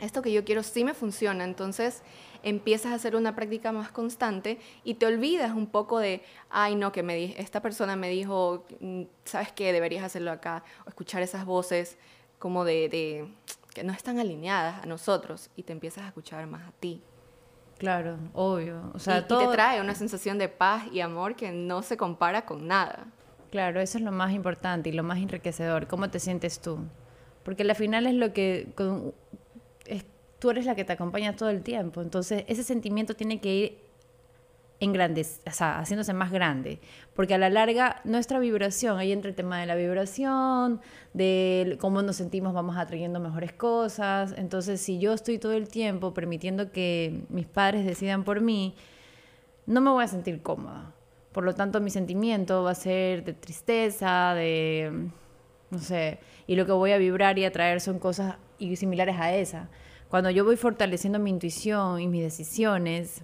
Esto 0.00 0.20
que 0.20 0.32
yo 0.32 0.44
quiero 0.44 0.62
sí 0.62 0.84
me 0.84 0.92
funciona. 0.92 1.44
Entonces 1.44 2.02
empiezas 2.42 2.92
a 2.92 2.96
hacer 2.96 3.16
una 3.16 3.34
práctica 3.34 3.72
más 3.72 3.90
constante 3.90 4.58
y 4.84 4.94
te 4.94 5.06
olvidas 5.06 5.52
un 5.52 5.66
poco 5.66 5.98
de, 5.98 6.22
ay, 6.50 6.74
no, 6.76 6.92
que 6.92 7.02
me 7.02 7.40
esta 7.40 7.62
persona 7.62 7.96
me 7.96 8.10
dijo, 8.10 8.66
mm, 8.80 9.04
¿sabes 9.24 9.50
qué? 9.52 9.72
Deberías 9.72 10.04
hacerlo 10.04 10.30
acá. 10.30 10.62
O 10.84 10.90
escuchar 10.90 11.22
esas 11.22 11.46
voces 11.46 11.96
como 12.44 12.66
de, 12.66 13.26
que 13.72 13.84
no 13.84 13.94
están 13.94 14.18
alineadas 14.18 14.82
a 14.82 14.86
nosotros 14.86 15.48
y 15.56 15.62
te 15.62 15.72
empiezas 15.72 16.04
a 16.04 16.08
escuchar 16.08 16.46
más 16.46 16.68
a 16.68 16.72
ti. 16.72 17.00
Claro, 17.78 18.18
obvio. 18.34 18.90
O 18.92 18.98
sea, 18.98 19.20
y, 19.20 19.22
todo... 19.22 19.48
te 19.48 19.54
trae 19.54 19.80
una 19.80 19.94
sensación 19.94 20.36
de 20.36 20.50
paz 20.50 20.84
y 20.92 21.00
amor 21.00 21.36
que 21.36 21.52
no 21.52 21.80
se 21.80 21.96
compara 21.96 22.44
con 22.44 22.68
nada. 22.68 23.06
Claro, 23.50 23.80
eso 23.80 23.96
es 23.96 24.04
lo 24.04 24.12
más 24.12 24.34
importante 24.34 24.90
y 24.90 24.92
lo 24.92 25.02
más 25.02 25.20
enriquecedor. 25.20 25.86
¿Cómo 25.86 26.10
te 26.10 26.20
sientes 26.20 26.60
tú? 26.60 26.80
Porque 27.44 27.62
al 27.62 27.74
final 27.74 28.06
es 28.06 28.14
lo 28.14 28.34
que... 28.34 28.68
tú 30.38 30.50
eres 30.50 30.66
la 30.66 30.74
que 30.74 30.84
te 30.84 30.92
acompaña 30.92 31.34
todo 31.34 31.48
el 31.48 31.62
tiempo. 31.62 32.02
Entonces, 32.02 32.44
ese 32.46 32.62
sentimiento 32.62 33.14
tiene 33.16 33.40
que 33.40 33.54
ir 33.54 33.83
en 34.80 34.92
grandes, 34.92 35.40
o 35.46 35.50
sea, 35.50 35.78
haciéndose 35.78 36.12
más 36.12 36.30
grande, 36.30 36.80
porque 37.14 37.34
a 37.34 37.38
la 37.38 37.48
larga 37.48 38.00
nuestra 38.04 38.38
vibración, 38.38 38.98
ahí 38.98 39.12
entra 39.12 39.28
el 39.28 39.34
tema 39.34 39.60
de 39.60 39.66
la 39.66 39.76
vibración, 39.76 40.80
de 41.12 41.78
cómo 41.80 42.02
nos 42.02 42.16
sentimos, 42.16 42.52
vamos 42.52 42.76
atrayendo 42.76 43.20
mejores 43.20 43.52
cosas, 43.52 44.34
entonces 44.36 44.80
si 44.80 44.98
yo 44.98 45.12
estoy 45.12 45.38
todo 45.38 45.52
el 45.52 45.68
tiempo 45.68 46.12
permitiendo 46.12 46.72
que 46.72 47.24
mis 47.28 47.46
padres 47.46 47.86
decidan 47.86 48.24
por 48.24 48.40
mí, 48.40 48.74
no 49.66 49.80
me 49.80 49.90
voy 49.90 50.04
a 50.04 50.08
sentir 50.08 50.42
cómoda, 50.42 50.92
por 51.32 51.44
lo 51.44 51.54
tanto 51.54 51.80
mi 51.80 51.90
sentimiento 51.90 52.64
va 52.64 52.72
a 52.72 52.74
ser 52.74 53.24
de 53.24 53.32
tristeza, 53.32 54.34
de, 54.34 55.08
no 55.70 55.78
sé, 55.78 56.18
y 56.46 56.56
lo 56.56 56.66
que 56.66 56.72
voy 56.72 56.92
a 56.92 56.98
vibrar 56.98 57.38
y 57.38 57.44
atraer 57.44 57.80
son 57.80 57.98
cosas 57.98 58.36
similares 58.58 59.16
a 59.18 59.34
esa. 59.34 59.68
Cuando 60.08 60.30
yo 60.30 60.44
voy 60.44 60.56
fortaleciendo 60.56 61.18
mi 61.18 61.30
intuición 61.30 62.00
y 62.00 62.08
mis 62.08 62.22
decisiones, 62.22 63.22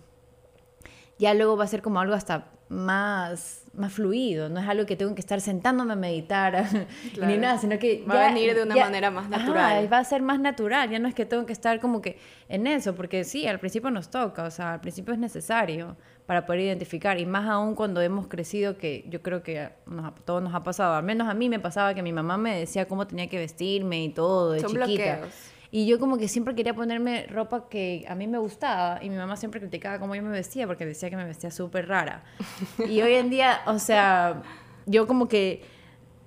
ya 1.21 1.35
luego 1.35 1.57
va 1.57 1.65
a 1.65 1.69
ser 1.69 1.83
como 1.83 2.01
algo 2.01 2.15
hasta 2.15 2.47
más, 2.71 3.65
más 3.75 3.93
fluido, 3.93 4.49
no 4.49 4.61
es 4.61 4.69
algo 4.69 4.87
que 4.87 4.95
tengo 4.95 5.15
que 5.15 5.21
estar 5.21 5.41
sentándome 5.41 5.93
a 5.93 5.97
meditar 5.97 6.65
ni 7.27 7.37
nada, 7.37 7.59
sino 7.59 7.79
que 7.79 8.05
va 8.09 8.27
a 8.27 8.29
venir 8.29 8.55
de 8.55 8.63
una 8.63 8.77
manera 8.77 9.11
más 9.11 9.29
natural. 9.29 9.93
va 9.93 9.99
a 9.99 10.05
ser 10.05 10.23
más 10.23 10.39
natural, 10.41 10.89
ya 10.89 10.99
no 11.01 11.09
es 11.09 11.15
que 11.15 11.27
tengo 11.27 11.45
que 11.47 11.53
estar 11.53 11.81
como 11.81 12.01
que 12.01 12.19
en 12.49 12.67
eso, 12.67 12.95
porque 12.95 13.25
sí, 13.25 13.47
al 13.47 13.59
principio 13.59 13.91
nos 13.91 14.09
toca, 14.09 14.45
o 14.45 14.51
sea, 14.51 14.75
al 14.75 14.81
principio 14.81 15.13
es 15.13 15.19
necesario 15.19 15.97
para 16.27 16.47
poder 16.47 16.63
identificar, 16.63 17.19
y 17.19 17.27
más 17.27 17.49
aún 17.49 17.75
cuando 17.75 18.01
hemos 18.01 18.29
crecido, 18.29 18.79
que 18.79 19.05
yo 19.09 19.21
creo 19.21 19.43
que 19.43 19.59
a 19.59 19.73
todos 20.25 20.41
nos 20.41 20.55
ha 20.55 20.63
pasado, 20.63 20.95
al 20.95 21.03
menos 21.03 21.29
a 21.29 21.35
mí 21.35 21.49
me 21.49 21.59
pasaba 21.59 21.93
que 21.93 22.03
mi 22.03 22.13
mamá 22.13 22.39
me 22.39 22.57
decía 22.57 22.87
cómo 22.87 23.07
tenía 23.07 23.29
que 23.29 23.37
vestirme 23.37 24.05
y 24.05 24.11
todo 24.11 24.53
de 24.53 24.63
chiquita. 24.63 25.23
Y 25.73 25.87
yo 25.87 26.01
como 26.01 26.19
que 26.19 26.27
siempre 26.27 26.55
quería 26.55 26.75
ponerme 26.75 27.27
ropa 27.29 27.69
que 27.69 28.05
a 28.09 28.15
mí 28.17 28.27
me 28.27 28.39
gustaba 28.39 28.99
y 29.03 29.09
mi 29.09 29.17
mamá 29.17 29.37
siempre 29.37 29.61
criticaba 29.61 30.01
cómo 30.01 30.17
yo 30.17 30.23
me 30.23 30.31
vestía 30.31 30.67
porque 30.67 30.85
decía 30.85 31.11
que 31.11 31.17
me 31.17 31.25
vestía 31.25 31.51
súper 31.51 31.87
rara. 31.87 32.25
Y 32.89 33.01
hoy 33.03 33.15
en 33.15 33.31
día, 33.31 33.61
o 33.67 33.79
sea, 33.79 34.43
yo 34.87 35.07
como 35.07 35.29
que 35.29 35.63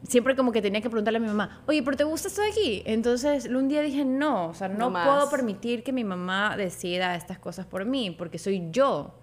siempre 0.07 0.35
como 0.35 0.51
que 0.51 0.61
tenía 0.61 0.81
que 0.81 0.89
preguntarle 0.89 1.17
a 1.17 1.21
mi 1.21 1.27
mamá, 1.27 1.61
oye, 1.67 1.83
¿pero 1.83 1.97
te 1.97 2.03
gusta 2.05 2.29
esto 2.29 2.41
de 2.41 2.49
aquí? 2.49 2.83
Entonces 2.85 3.45
un 3.47 3.67
día 3.67 3.81
dije, 3.81 4.05
no, 4.05 4.47
o 4.47 4.53
sea, 4.53 4.69
no, 4.69 4.89
no 4.89 5.03
puedo 5.03 5.29
permitir 5.29 5.83
que 5.83 5.91
mi 5.91 6.05
mamá 6.05 6.55
decida 6.55 7.15
estas 7.15 7.39
cosas 7.39 7.65
por 7.65 7.85
mí 7.85 8.11
porque 8.11 8.37
soy 8.37 8.69
yo. 8.71 9.13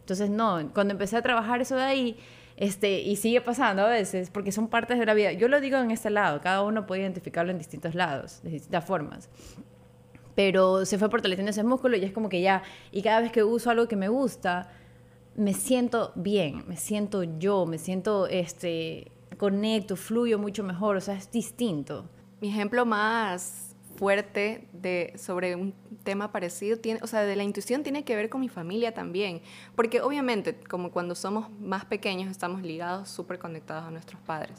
Entonces 0.00 0.30
no, 0.30 0.70
cuando 0.74 0.92
empecé 0.92 1.16
a 1.16 1.22
trabajar 1.22 1.60
eso 1.60 1.76
de 1.76 1.82
ahí, 1.82 2.18
este, 2.60 3.00
y 3.00 3.16
sigue 3.16 3.40
pasando 3.40 3.82
a 3.82 3.88
veces, 3.88 4.28
porque 4.28 4.52
son 4.52 4.68
partes 4.68 4.98
de 4.98 5.06
la 5.06 5.14
vida. 5.14 5.32
Yo 5.32 5.48
lo 5.48 5.62
digo 5.62 5.78
en 5.78 5.90
este 5.90 6.10
lado, 6.10 6.42
cada 6.42 6.62
uno 6.62 6.86
puede 6.86 7.00
identificarlo 7.00 7.50
en 7.50 7.56
distintos 7.56 7.94
lados, 7.94 8.42
de 8.42 8.50
distintas 8.50 8.84
formas. 8.84 9.30
Pero 10.34 10.84
se 10.84 10.98
fue 10.98 11.08
fortaleciendo 11.08 11.50
ese 11.50 11.64
músculo 11.64 11.96
y 11.96 12.04
es 12.04 12.12
como 12.12 12.28
que 12.28 12.42
ya, 12.42 12.62
y 12.92 13.00
cada 13.00 13.22
vez 13.22 13.32
que 13.32 13.42
uso 13.42 13.70
algo 13.70 13.88
que 13.88 13.96
me 13.96 14.08
gusta, 14.08 14.70
me 15.36 15.54
siento 15.54 16.12
bien, 16.16 16.64
me 16.68 16.76
siento 16.76 17.22
yo, 17.22 17.64
me 17.64 17.78
siento, 17.78 18.26
este, 18.26 19.10
conecto, 19.38 19.96
fluyo 19.96 20.38
mucho 20.38 20.62
mejor, 20.62 20.96
o 20.96 21.00
sea, 21.00 21.14
es 21.14 21.30
distinto. 21.30 22.10
Mi 22.42 22.50
ejemplo 22.50 22.84
más 22.84 23.69
fuerte 24.00 24.66
de, 24.72 25.12
sobre 25.18 25.54
un 25.56 25.74
tema 26.04 26.32
parecido, 26.32 26.78
tiene, 26.78 27.00
o 27.02 27.06
sea, 27.06 27.20
de 27.20 27.36
la 27.36 27.42
intuición 27.42 27.82
tiene 27.82 28.02
que 28.02 28.16
ver 28.16 28.30
con 28.30 28.40
mi 28.40 28.48
familia 28.48 28.94
también, 28.94 29.42
porque 29.76 30.00
obviamente 30.00 30.54
como 30.54 30.90
cuando 30.90 31.14
somos 31.14 31.50
más 31.60 31.84
pequeños 31.84 32.30
estamos 32.30 32.62
ligados, 32.62 33.10
súper 33.10 33.38
conectados 33.38 33.84
a 33.84 33.90
nuestros 33.90 34.18
padres. 34.22 34.56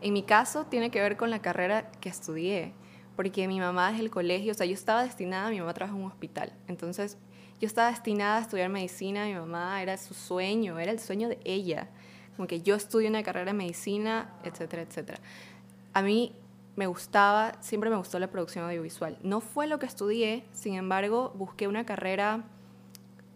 En 0.00 0.12
mi 0.12 0.22
caso 0.22 0.66
tiene 0.66 0.92
que 0.92 1.00
ver 1.00 1.16
con 1.16 1.28
la 1.28 1.42
carrera 1.42 1.90
que 2.00 2.08
estudié, 2.08 2.72
porque 3.16 3.48
mi 3.48 3.58
mamá 3.58 3.92
es 3.92 3.98
el 3.98 4.10
colegio, 4.12 4.52
o 4.52 4.54
sea, 4.54 4.64
yo 4.64 4.74
estaba 4.74 5.02
destinada, 5.02 5.50
mi 5.50 5.58
mamá 5.58 5.74
trabaja 5.74 5.96
en 5.96 6.04
un 6.04 6.10
hospital, 6.12 6.52
entonces 6.68 7.18
yo 7.60 7.66
estaba 7.66 7.90
destinada 7.90 8.38
a 8.38 8.42
estudiar 8.42 8.68
medicina, 8.68 9.26
mi 9.26 9.34
mamá 9.34 9.82
era 9.82 9.96
su 9.96 10.14
sueño, 10.14 10.78
era 10.78 10.92
el 10.92 11.00
sueño 11.00 11.28
de 11.28 11.40
ella, 11.44 11.88
como 12.36 12.46
que 12.46 12.62
yo 12.62 12.76
estudio 12.76 13.08
una 13.08 13.24
carrera 13.24 13.46
de 13.46 13.54
medicina, 13.54 14.32
etcétera, 14.44 14.82
etcétera. 14.82 15.18
A 15.92 16.00
mí 16.00 16.32
me 16.76 16.86
gustaba, 16.86 17.52
siempre 17.60 17.90
me 17.90 17.96
gustó 17.96 18.18
la 18.18 18.30
producción 18.30 18.64
audiovisual. 18.64 19.18
No 19.22 19.40
fue 19.40 19.66
lo 19.66 19.78
que 19.78 19.86
estudié, 19.86 20.44
sin 20.52 20.74
embargo, 20.74 21.32
busqué 21.36 21.68
una 21.68 21.86
carrera 21.86 22.44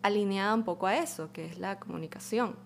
alineada 0.03 0.55
un 0.55 0.65
poco 0.65 0.87
a 0.87 0.97
eso, 0.97 1.31
que 1.33 1.47
es 1.47 1.59
la 1.59 1.79
comunicación. 1.79 2.57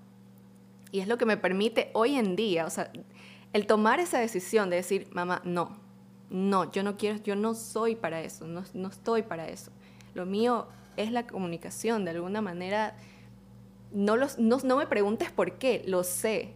Y 0.90 1.00
es 1.00 1.08
lo 1.08 1.18
que 1.18 1.26
me 1.26 1.36
permite 1.36 1.90
hoy 1.94 2.16
en 2.16 2.36
día, 2.36 2.66
o 2.66 2.70
sea, 2.70 2.90
el 3.52 3.66
tomar 3.66 4.00
esa 4.00 4.18
decisión 4.18 4.70
de 4.70 4.76
decir, 4.76 5.08
mamá, 5.12 5.42
no, 5.44 5.78
no, 6.30 6.70
yo 6.72 6.82
no 6.82 6.96
quiero, 6.96 7.22
yo 7.22 7.36
no 7.36 7.54
soy 7.54 7.94
para 7.94 8.20
eso, 8.22 8.46
no, 8.46 8.64
no 8.72 8.88
estoy 8.88 9.22
para 9.22 9.48
eso. 9.48 9.70
Lo 10.14 10.26
mío 10.26 10.68
es 10.96 11.12
la 11.12 11.26
comunicación, 11.26 12.04
de 12.04 12.12
alguna 12.12 12.40
manera, 12.40 12.96
no, 13.92 14.16
los, 14.16 14.38
no, 14.38 14.58
no 14.64 14.76
me 14.76 14.86
preguntes 14.86 15.30
por 15.30 15.58
qué, 15.58 15.82
lo 15.86 16.04
sé, 16.04 16.54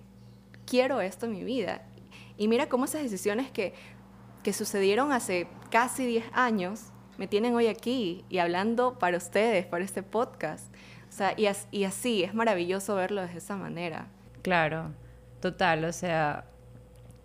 quiero 0.67 1.01
esto 1.01 1.27
en 1.27 1.33
mi 1.33 1.45
vida. 1.45 1.83
Y 2.39 2.49
mira 2.49 2.69
cómo 2.69 2.85
esas 2.85 3.03
decisiones 3.03 3.51
que 3.51 3.75
que 4.47 4.53
sucedieron 4.53 5.11
hace 5.11 5.49
casi 5.73 6.07
10 6.07 6.27
años, 6.33 6.93
me 7.19 7.27
tienen 7.27 7.57
hoy 7.57 7.67
aquí 7.67 8.25
y 8.29 8.39
hablando 8.39 8.97
para 8.97 9.17
ustedes, 9.17 9.67
para 9.67 9.85
este 9.85 10.05
podcast. 10.05 10.73
O 11.09 11.13
sea, 11.13 11.35
y, 11.37 11.47
así, 11.83 12.23
es 12.23 12.33
maravilloso 12.33 12.95
verlo 12.95 13.27
de 13.27 13.37
esa 13.37 13.57
manera. 13.57 14.07
Claro, 14.43 14.93
total, 15.41 15.85
o 15.85 15.93
sea, 15.93 16.45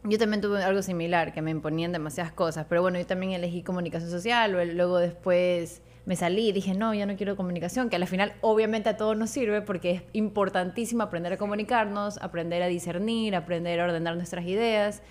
yo 0.03 0.17
también 0.17 0.41
tuve 0.41 0.63
algo 0.63 0.81
similar, 0.81 1.31
que 1.31 1.43
me 1.43 1.51
imponían 1.51 1.91
demasiadas 1.91 2.33
cosas, 2.33 2.65
pero 2.67 2.81
bueno, 2.81 2.97
yo 2.97 3.05
también 3.05 3.33
elegí 3.33 3.61
comunicación 3.61 4.09
social, 4.09 4.53
luego 4.75 4.97
después 4.97 5.83
me 6.07 6.15
salí 6.15 6.49
y 6.49 6.51
dije, 6.53 6.73
no, 6.73 6.91
ya 6.95 7.05
no 7.05 7.15
quiero 7.17 7.35
comunicación, 7.35 7.91
que 7.91 7.97
al 7.97 8.07
final 8.07 8.33
obviamente 8.41 8.89
a 8.89 8.97
todos 8.97 9.15
nos 9.15 9.29
sirve 9.29 9.61
porque 9.61 9.91
es 9.91 10.03
importantísimo 10.13 11.03
aprender 11.03 11.33
a 11.33 11.37
comunicarnos, 11.37 12.17
aprender 12.17 12.63
a 12.63 12.67
discernir, 12.67 13.35
aprender 13.35 13.79
a 13.79 13.83
ordenar 13.83 14.15
nuestras 14.15 14.43
ideas. 14.45 15.03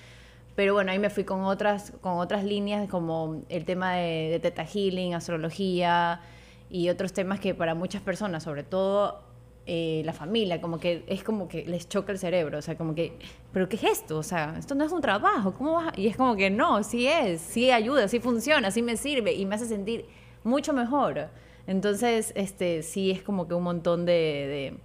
Pero 0.60 0.74
bueno, 0.74 0.92
ahí 0.92 0.98
me 0.98 1.08
fui 1.08 1.24
con 1.24 1.44
otras, 1.44 1.94
con 2.02 2.18
otras 2.18 2.44
líneas 2.44 2.86
como 2.90 3.44
el 3.48 3.64
tema 3.64 3.94
de, 3.94 4.28
de 4.28 4.40
Teta 4.40 4.66
Healing, 4.66 5.14
astrología 5.14 6.20
y 6.68 6.90
otros 6.90 7.14
temas 7.14 7.40
que 7.40 7.54
para 7.54 7.74
muchas 7.74 8.02
personas, 8.02 8.42
sobre 8.42 8.62
todo 8.62 9.22
eh, 9.64 10.02
la 10.04 10.12
familia, 10.12 10.60
como 10.60 10.78
que 10.78 11.02
es 11.06 11.24
como 11.24 11.48
que 11.48 11.64
les 11.64 11.88
choca 11.88 12.12
el 12.12 12.18
cerebro, 12.18 12.58
o 12.58 12.60
sea, 12.60 12.76
como 12.76 12.94
que, 12.94 13.18
¿pero 13.54 13.70
qué 13.70 13.76
es 13.76 13.84
esto? 13.84 14.18
O 14.18 14.22
sea, 14.22 14.54
esto 14.58 14.74
no 14.74 14.84
es 14.84 14.92
un 14.92 15.00
trabajo, 15.00 15.54
¿cómo? 15.54 15.80
Y 15.96 16.08
es 16.08 16.16
como 16.18 16.36
que 16.36 16.50
no, 16.50 16.82
sí 16.82 17.06
es, 17.06 17.40
sí 17.40 17.70
ayuda, 17.70 18.06
sí 18.06 18.20
funciona, 18.20 18.70
sí 18.70 18.82
me 18.82 18.98
sirve 18.98 19.32
y 19.32 19.46
me 19.46 19.54
hace 19.54 19.64
sentir 19.64 20.04
mucho 20.44 20.74
mejor. 20.74 21.28
Entonces, 21.66 22.34
este, 22.36 22.82
sí 22.82 23.10
es 23.10 23.22
como 23.22 23.48
que 23.48 23.54
un 23.54 23.62
montón 23.62 24.04
de, 24.04 24.76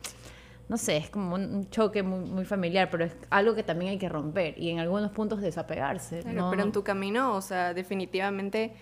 no 0.67 0.77
sé, 0.77 0.97
es 0.97 1.09
como 1.09 1.35
un 1.35 1.69
choque 1.69 2.01
muy, 2.01 2.43
familiar, 2.45 2.89
pero 2.89 3.05
es 3.05 3.15
algo 3.29 3.53
que 3.53 3.63
también 3.63 3.91
hay 3.91 3.97
que 3.97 4.09
romper 4.09 4.57
y 4.57 4.71
en 4.71 4.79
algunos 4.79 5.11
puntos 5.11 5.41
desapegarse. 5.41 6.23
pero 6.23 6.63
en 6.63 6.71
tu 6.71 6.83
camino, 6.83 7.35
o 7.35 7.41
sea, 7.41 7.73
definitivamente 7.73 8.73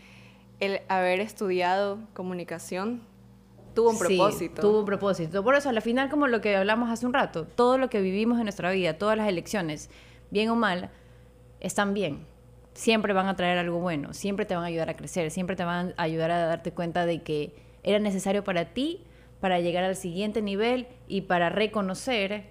el 0.60 0.82
haber 0.88 1.20
estudiado 1.20 2.00
comunicación 2.14 3.02
tuvo 3.74 3.90
un 3.90 4.00
propósito. 4.00 4.62
tuvo 4.62 4.80
un 4.80 4.86
propósito. 4.86 5.44
Por 5.44 5.56
eso, 5.56 5.70
al 5.70 5.82
final, 5.82 6.10
como 6.10 6.28
lo 6.28 6.40
que 6.40 6.56
hablamos 6.56 6.90
hace 6.90 7.06
un 7.06 7.14
rato, 7.14 7.46
todo 7.46 7.78
lo 7.78 7.90
que 7.90 8.02
vivimos 8.02 8.38
en 8.38 8.46
nuestra 8.46 8.72
vida, 8.72 8.98
todas 8.98 9.18
las 9.18 9.28
elecciones, 9.28 9.90
bien 10.32 10.50
o 10.50 10.56
mal, 10.56 10.90
están 11.60 11.94
bien. 11.94 12.26
Siempre 12.74 13.14
van 13.14 13.28
a 13.28 13.36
traer 13.36 13.58
algo 13.58 13.80
bueno, 13.80 14.14
siempre 14.14 14.46
te 14.46 14.56
van 14.56 14.64
a 14.64 14.68
ayudar 14.68 14.90
a 14.90 14.96
crecer, 14.96 15.32
siempre 15.32 15.56
te 15.56 15.64
van 15.64 15.94
a 15.98 16.04
ayudar 16.04 16.32
a 16.32 16.46
darte 16.46 16.72
cuenta 16.72 17.06
de 17.06 17.22
que 17.22 17.56
era 17.84 18.00
necesario 18.00 18.44
para 18.44 18.74
ti, 18.74 19.04
para 19.44 19.60
llegar 19.60 19.84
al 19.84 19.98
siguiente 19.98 20.42
nivel 20.42 20.88
y 21.06 21.22
para 21.22 21.50
reconocer 21.50 22.46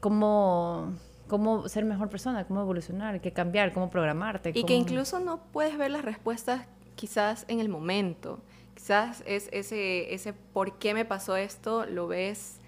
cómo, 0.00 0.94
cómo 1.28 1.68
ser 1.68 1.84
mejor 1.84 2.08
persona, 2.08 2.46
cómo 2.46 2.62
evolucionar, 2.62 3.20
qué 3.20 3.30
cambiar, 3.30 3.74
cómo 3.74 3.90
programarte. 3.90 4.52
Y 4.54 4.64
que 4.64 4.72
incluso 4.72 5.20
no 5.20 5.42
puedes 5.52 5.76
ver 5.76 5.90
las 5.90 6.02
respuestas 6.02 6.66
quizás 6.96 7.44
en 7.48 7.60
el 7.60 7.68
momento 7.68 8.40
Quizás 8.80 9.22
es 9.26 9.50
ese, 9.52 10.14
ese 10.14 10.32
por 10.32 10.78
qué 10.78 10.94
me 10.94 11.04
pasó 11.04 11.36
esto, 11.36 11.84
lo 11.84 12.06
ves 12.06 12.60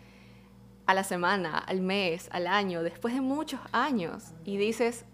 a 0.85 0.93
la 0.93 1.05
semana, 1.05 1.57
al 1.57 1.81
mes, 1.81 2.29
al 2.33 2.49
año, 2.49 2.83
después 2.83 3.15
de 3.15 3.23
muchos 3.23 3.61
años, 3.73 4.33
y 4.45 4.59
dices, 4.59 5.07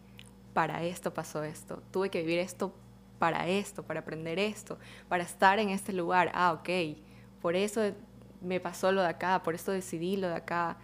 para 0.54 0.82
esto 0.82 1.14
pasó 1.14 1.44
esto, 1.44 1.84
tuve 1.92 2.10
que 2.10 2.22
vivir 2.22 2.40
esto 2.40 2.74
para 3.20 3.46
esto, 3.46 3.84
para 3.84 4.00
aprender 4.00 4.40
esto, 4.40 4.76
para 5.08 5.22
estar 5.22 5.60
en 5.60 5.68
este 5.68 5.92
lugar. 5.92 6.32
Ah, 6.34 6.52
ok, 6.52 6.98
por 7.40 7.54
eso 7.54 7.92
me 8.40 8.60
pasó 8.60 8.92
lo 8.92 9.02
de 9.02 9.08
acá, 9.08 9.42
por 9.42 9.54
eso 9.54 9.72
decidí 9.72 10.16
lo 10.16 10.28
de 10.28 10.34
acá. 10.34 10.78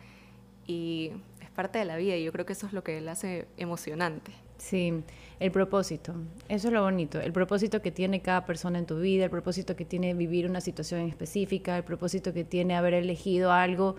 Y 0.66 1.12
es 1.40 1.50
parte 1.50 1.78
de 1.78 1.84
la 1.84 1.96
vida 1.96 2.16
y 2.16 2.24
yo 2.24 2.32
creo 2.32 2.46
que 2.46 2.54
eso 2.54 2.66
es 2.66 2.72
lo 2.72 2.82
que 2.82 3.00
le 3.00 3.10
hace 3.10 3.46
emocionante. 3.56 4.32
Sí, 4.58 5.02
el 5.40 5.50
propósito, 5.50 6.14
eso 6.48 6.68
es 6.68 6.74
lo 6.74 6.82
bonito, 6.82 7.20
el 7.20 7.32
propósito 7.32 7.82
que 7.82 7.90
tiene 7.90 8.22
cada 8.22 8.46
persona 8.46 8.78
en 8.78 8.86
tu 8.86 8.98
vida, 9.00 9.24
el 9.24 9.30
propósito 9.30 9.76
que 9.76 9.84
tiene 9.84 10.14
vivir 10.14 10.48
una 10.48 10.60
situación 10.60 11.02
específica, 11.08 11.76
el 11.76 11.84
propósito 11.84 12.32
que 12.32 12.44
tiene 12.44 12.76
haber 12.76 12.94
elegido 12.94 13.52
algo 13.52 13.96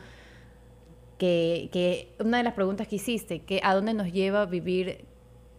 que, 1.17 1.69
que 1.71 2.15
una 2.19 2.37
de 2.37 2.43
las 2.43 2.53
preguntas 2.53 2.87
que 2.87 2.95
hiciste, 2.95 3.41
que 3.41 3.59
a 3.63 3.75
dónde 3.75 3.93
nos 3.93 4.11
lleva 4.11 4.45
vivir 4.45 5.05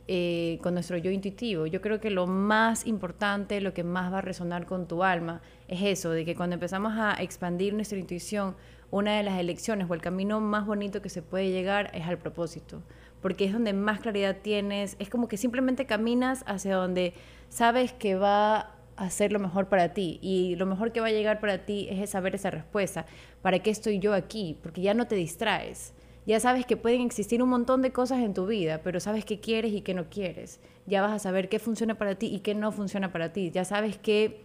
eh, 0.09 0.59
con 0.63 0.75
nuestro 0.75 0.97
yo 0.97 1.11
intuitivo. 1.11 1.67
Yo 1.67 1.81
creo 1.81 2.01
que 2.01 2.11
lo 2.11 2.27
más 2.27 2.87
importante, 2.87 3.61
lo 3.61 3.75
que 3.75 3.85
más 3.85 4.13
va 4.13 4.19
a 4.19 4.23
resonar 4.23 4.67
con 4.67 4.87
tu 4.87 5.03
alma, 5.03 5.41
es 5.69 5.83
eso, 5.83 6.11
de 6.11 6.25
que 6.25 6.35
cuando 6.35 6.55
empezamos 6.55 6.95
a 6.97 7.15
expandir 7.21 7.75
nuestra 7.75 7.99
intuición, 7.99 8.57
una 8.91 9.17
de 9.17 9.23
las 9.23 9.39
elecciones 9.39 9.91
o 9.91 9.95
el 9.95 10.01
camino 10.01 10.41
más 10.41 10.67
bonito 10.67 11.03
que 11.03 11.09
se 11.09 11.23
puede 11.23 11.51
llegar 11.51 11.91
es 11.93 12.07
al 12.07 12.19
propósito 12.19 12.83
porque 13.27 13.47
es 13.47 13.53
donde 13.53 13.73
más 13.73 13.99
claridad 13.99 14.37
tienes, 14.41 14.95
es 15.01 15.09
como 15.09 15.27
que 15.27 15.37
simplemente 15.37 15.85
caminas 15.85 16.45
hacia 16.47 16.77
donde 16.77 17.13
sabes 17.49 17.93
que 17.93 18.15
va 18.15 18.77
a 18.97 19.11
ser 19.11 19.33
lo 19.33 19.39
mejor 19.39 19.69
para 19.69 19.93
ti 19.93 20.19
y 20.23 20.57
lo 20.57 20.67
mejor 20.67 20.93
que 20.93 21.01
va 21.01 21.09
a 21.09 21.11
llegar 21.11 21.41
para 21.41 21.65
ti 21.65 21.89
es 21.91 22.11
saber 22.11 22.35
esa 22.35 22.51
respuesta, 22.51 23.07
¿para 23.43 23.59
qué 23.59 23.71
estoy 23.71 23.99
yo 23.99 24.15
aquí? 24.15 24.59
Porque 24.63 24.81
ya 24.81 24.95
no 24.95 25.07
te 25.07 25.17
distraes. 25.17 25.93
Ya 26.27 26.41
sabes 26.41 26.67
que 26.67 26.77
pueden 26.77 27.03
existir 27.03 27.43
un 27.43 27.49
montón 27.49 27.83
de 27.83 27.93
cosas 27.93 28.19
en 28.19 28.35
tu 28.35 28.47
vida, 28.47 28.81
pero 28.83 28.99
sabes 29.01 29.25
qué 29.25 29.39
quieres 29.39 29.73
y 29.73 29.81
qué 29.81 29.95
no 29.95 30.11
quieres. 30.11 30.61
Ya 30.87 31.01
vas 31.01 31.13
a 31.13 31.19
saber 31.19 31.49
qué 31.49 31.59
funciona 31.59 31.95
para 31.97 32.17
ti 32.17 32.27
y 32.27 32.41
qué 32.41 32.55
no 32.55 32.73
funciona 32.73 33.13
para 33.13 33.33
ti. 33.33 33.51
Ya 33.51 33.65
sabes 33.65 33.97
qué 33.97 34.43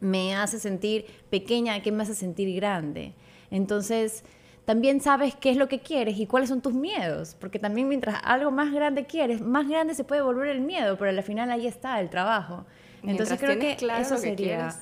me 0.00 0.34
hace 0.34 0.58
sentir 0.58 1.06
pequeña, 1.30 1.80
qué 1.80 1.92
me 1.92 2.02
hace 2.02 2.14
sentir 2.14 2.54
grande. 2.56 3.14
Entonces, 3.50 4.24
también 4.64 5.00
sabes 5.00 5.36
qué 5.36 5.50
es 5.50 5.56
lo 5.56 5.68
que 5.68 5.80
quieres 5.80 6.18
y 6.18 6.26
cuáles 6.26 6.48
son 6.48 6.60
tus 6.60 6.74
miedos, 6.74 7.36
porque 7.38 7.58
también 7.58 7.88
mientras 7.88 8.20
algo 8.24 8.50
más 8.50 8.72
grande 8.72 9.06
quieres, 9.06 9.40
más 9.40 9.68
grande 9.68 9.94
se 9.94 10.04
puede 10.04 10.22
volver 10.22 10.48
el 10.48 10.60
miedo, 10.60 10.96
pero 10.98 11.10
al 11.10 11.22
final 11.22 11.50
ahí 11.50 11.66
está 11.66 12.00
el 12.00 12.10
trabajo. 12.10 12.66
Entonces 13.04 13.38
creo 13.38 13.58
que 13.58 13.76
eso 13.98 14.16
sería 14.16 14.74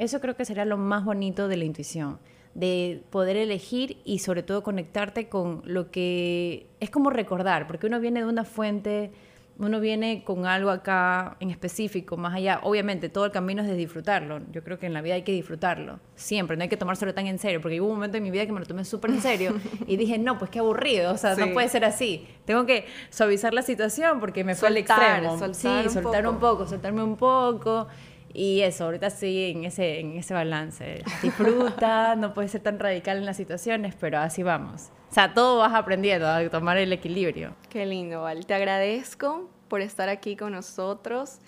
eso 0.00 0.18
creo 0.20 0.34
que 0.34 0.46
sería 0.46 0.64
lo 0.64 0.78
más 0.78 1.04
bonito 1.04 1.46
de 1.46 1.58
la 1.58 1.64
intuición, 1.64 2.18
de 2.54 3.02
poder 3.10 3.36
elegir 3.36 3.98
y 4.04 4.18
sobre 4.18 4.42
todo 4.42 4.62
conectarte 4.62 5.28
con 5.28 5.62
lo 5.64 5.90
que 5.90 6.66
es 6.80 6.90
como 6.90 7.10
recordar, 7.10 7.66
porque 7.66 7.86
uno 7.86 8.00
viene 8.00 8.20
de 8.20 8.26
una 8.26 8.44
fuente 8.44 9.12
uno 9.60 9.78
viene 9.78 10.24
con 10.24 10.46
algo 10.46 10.70
acá 10.70 11.36
en 11.38 11.50
específico, 11.50 12.16
más 12.16 12.34
allá, 12.34 12.60
obviamente 12.62 13.10
todo 13.10 13.26
el 13.26 13.30
camino 13.30 13.60
es 13.60 13.68
de 13.68 13.74
disfrutarlo. 13.74 14.40
Yo 14.52 14.64
creo 14.64 14.78
que 14.78 14.86
en 14.86 14.94
la 14.94 15.02
vida 15.02 15.14
hay 15.14 15.22
que 15.22 15.32
disfrutarlo, 15.32 16.00
siempre, 16.14 16.56
no 16.56 16.62
hay 16.62 16.70
que 16.70 16.78
tomárselo 16.78 17.12
tan 17.12 17.26
en 17.26 17.38
serio, 17.38 17.60
porque 17.60 17.78
hubo 17.78 17.88
un 17.88 17.96
momento 17.96 18.16
en 18.16 18.22
mi 18.22 18.30
vida 18.30 18.46
que 18.46 18.52
me 18.52 18.60
lo 18.60 18.66
tomé 18.66 18.86
súper 18.86 19.10
en 19.10 19.20
serio 19.20 19.52
y 19.86 19.98
dije, 19.98 20.16
no, 20.18 20.38
pues 20.38 20.50
qué 20.50 20.60
aburrido, 20.60 21.12
o 21.12 21.18
sea, 21.18 21.34
no 21.36 21.52
puede 21.52 21.68
ser 21.68 21.84
así. 21.84 22.26
Tengo 22.46 22.64
que 22.64 22.86
suavizar 23.10 23.52
la 23.52 23.60
situación 23.60 24.18
porque 24.18 24.44
me 24.44 24.54
fue 24.54 24.68
al 24.68 24.78
extremo. 24.78 25.38
Soltar 25.38 25.54
sí, 25.54 25.68
un 25.68 25.90
soltar 25.90 26.24
poco. 26.24 26.34
un 26.34 26.40
poco, 26.40 26.66
soltarme 26.66 27.02
un 27.02 27.16
poco. 27.16 27.86
Y 28.32 28.60
eso, 28.60 28.84
ahorita 28.84 29.10
sí 29.10 29.50
en 29.50 29.64
ese, 29.64 30.00
en 30.00 30.16
ese 30.16 30.34
balance. 30.34 31.02
Disfruta, 31.22 32.14
no 32.16 32.32
puede 32.34 32.48
ser 32.48 32.60
tan 32.60 32.78
radical 32.78 33.18
en 33.18 33.26
las 33.26 33.36
situaciones, 33.36 33.94
pero 33.98 34.18
así 34.18 34.42
vamos. 34.42 34.90
O 35.10 35.14
sea, 35.14 35.34
todo 35.34 35.58
vas 35.58 35.74
aprendiendo 35.74 36.28
a 36.28 36.48
tomar 36.48 36.78
el 36.78 36.92
equilibrio. 36.92 37.54
Qué 37.68 37.84
lindo, 37.86 38.22
Val. 38.22 38.46
Te 38.46 38.54
agradezco 38.54 39.50
por 39.68 39.80
estar 39.80 40.08
aquí 40.08 40.36
con 40.36 40.52
nosotros 40.52 41.38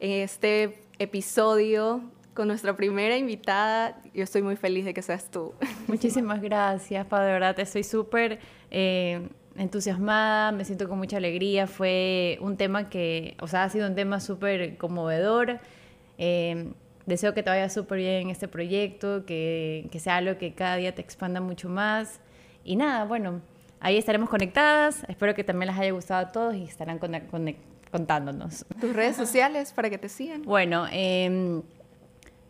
en 0.00 0.22
este 0.22 0.82
episodio 0.98 2.02
con 2.36 2.48
nuestra 2.48 2.76
primera 2.76 3.16
invitada. 3.16 3.98
Yo 4.14 4.22
estoy 4.22 4.42
muy 4.42 4.56
feliz 4.56 4.84
de 4.84 4.94
que 4.94 5.02
seas 5.02 5.30
tú. 5.30 5.54
Muchísimas 5.88 6.40
gracias, 6.40 7.06
Pau. 7.06 7.22
De 7.22 7.32
verdad, 7.32 7.58
estoy 7.58 7.82
súper 7.82 8.38
eh, 8.70 9.28
entusiasmada, 9.56 10.52
me 10.52 10.64
siento 10.64 10.88
con 10.88 10.98
mucha 10.98 11.16
alegría. 11.16 11.66
Fue 11.66 12.38
un 12.42 12.56
tema 12.56 12.90
que, 12.90 13.36
o 13.40 13.48
sea, 13.48 13.64
ha 13.64 13.68
sido 13.70 13.88
un 13.88 13.94
tema 13.94 14.20
súper 14.20 14.76
conmovedor. 14.76 15.58
Eh, 16.18 16.72
deseo 17.06 17.34
que 17.34 17.42
te 17.42 17.50
vaya 17.50 17.68
súper 17.68 17.98
bien 17.98 18.22
en 18.22 18.30
este 18.30 18.48
proyecto, 18.48 19.24
que, 19.24 19.88
que 19.90 20.00
sea 20.00 20.16
algo 20.16 20.38
que 20.38 20.54
cada 20.54 20.76
día 20.76 20.94
te 20.94 21.02
expanda 21.02 21.40
mucho 21.40 21.68
más. 21.68 22.20
Y 22.64 22.76
nada, 22.76 23.04
bueno, 23.04 23.40
ahí 23.80 23.96
estaremos 23.96 24.28
conectadas. 24.28 25.04
Espero 25.08 25.34
que 25.34 25.44
también 25.44 25.70
les 25.70 25.78
haya 25.78 25.92
gustado 25.92 26.26
a 26.26 26.32
todos 26.32 26.54
y 26.54 26.64
estarán 26.64 26.98
contándonos. 27.90 28.66
¿Tus 28.80 28.92
redes 28.94 29.16
sociales 29.16 29.72
para 29.72 29.88
que 29.88 29.98
te 29.98 30.08
sigan? 30.08 30.42
Bueno, 30.42 30.86
em, 30.90 31.62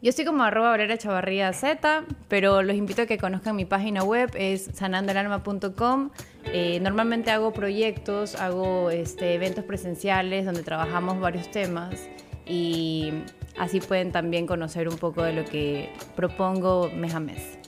yo 0.03 0.11
estoy 0.11 0.25
como 0.25 0.43
arroba 0.43 0.73
Obrera 0.73 0.97
Chavarría 0.97 1.53
Z, 1.53 2.05
pero 2.29 2.63
los 2.63 2.77
invito 2.77 3.03
a 3.03 3.07
que 3.07 3.19
conozcan 3.19 3.57
mi 3.57 3.65
página 3.65 4.03
web, 4.03 4.31
es 4.35 4.71
sanandoelalma.com. 4.73 6.11
Eh, 6.45 6.81
normalmente 6.81 7.31
hago 7.31 7.53
proyectos, 7.53 8.37
hago 8.37 8.91
este, 8.91 9.35
eventos 9.35 9.65
presenciales 9.65 10.45
donde 10.45 10.63
trabajamos 10.63 11.19
varios 11.21 11.51
temas 11.51 12.09
y 12.47 13.13
así 13.59 13.81
pueden 13.81 14.13
también 14.13 14.47
conocer 14.47 14.89
un 14.89 14.97
poco 14.97 15.23
de 15.23 15.33
lo 15.33 15.45
que 15.45 15.91
propongo 16.15 16.91
mes 16.95 17.15
a 17.15 17.21
mes. 17.21 17.59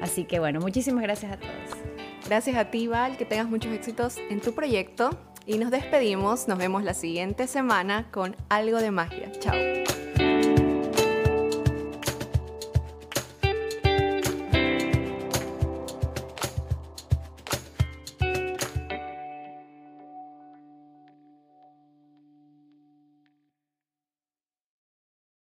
Así 0.00 0.24
que 0.24 0.38
bueno, 0.38 0.60
muchísimas 0.60 1.02
gracias 1.02 1.32
a 1.32 1.36
todos. 1.36 1.52
Gracias 2.26 2.56
a 2.56 2.70
ti, 2.70 2.86
Val, 2.86 3.16
que 3.16 3.24
tengas 3.24 3.48
muchos 3.48 3.72
éxitos 3.72 4.16
en 4.30 4.40
tu 4.40 4.54
proyecto. 4.54 5.10
Y 5.46 5.58
nos 5.58 5.70
despedimos, 5.70 6.48
nos 6.48 6.58
vemos 6.58 6.84
la 6.84 6.94
siguiente 6.94 7.46
semana 7.46 8.06
con 8.10 8.34
algo 8.48 8.78
de 8.78 8.90
magia. 8.90 9.30
Chao. 9.40 9.54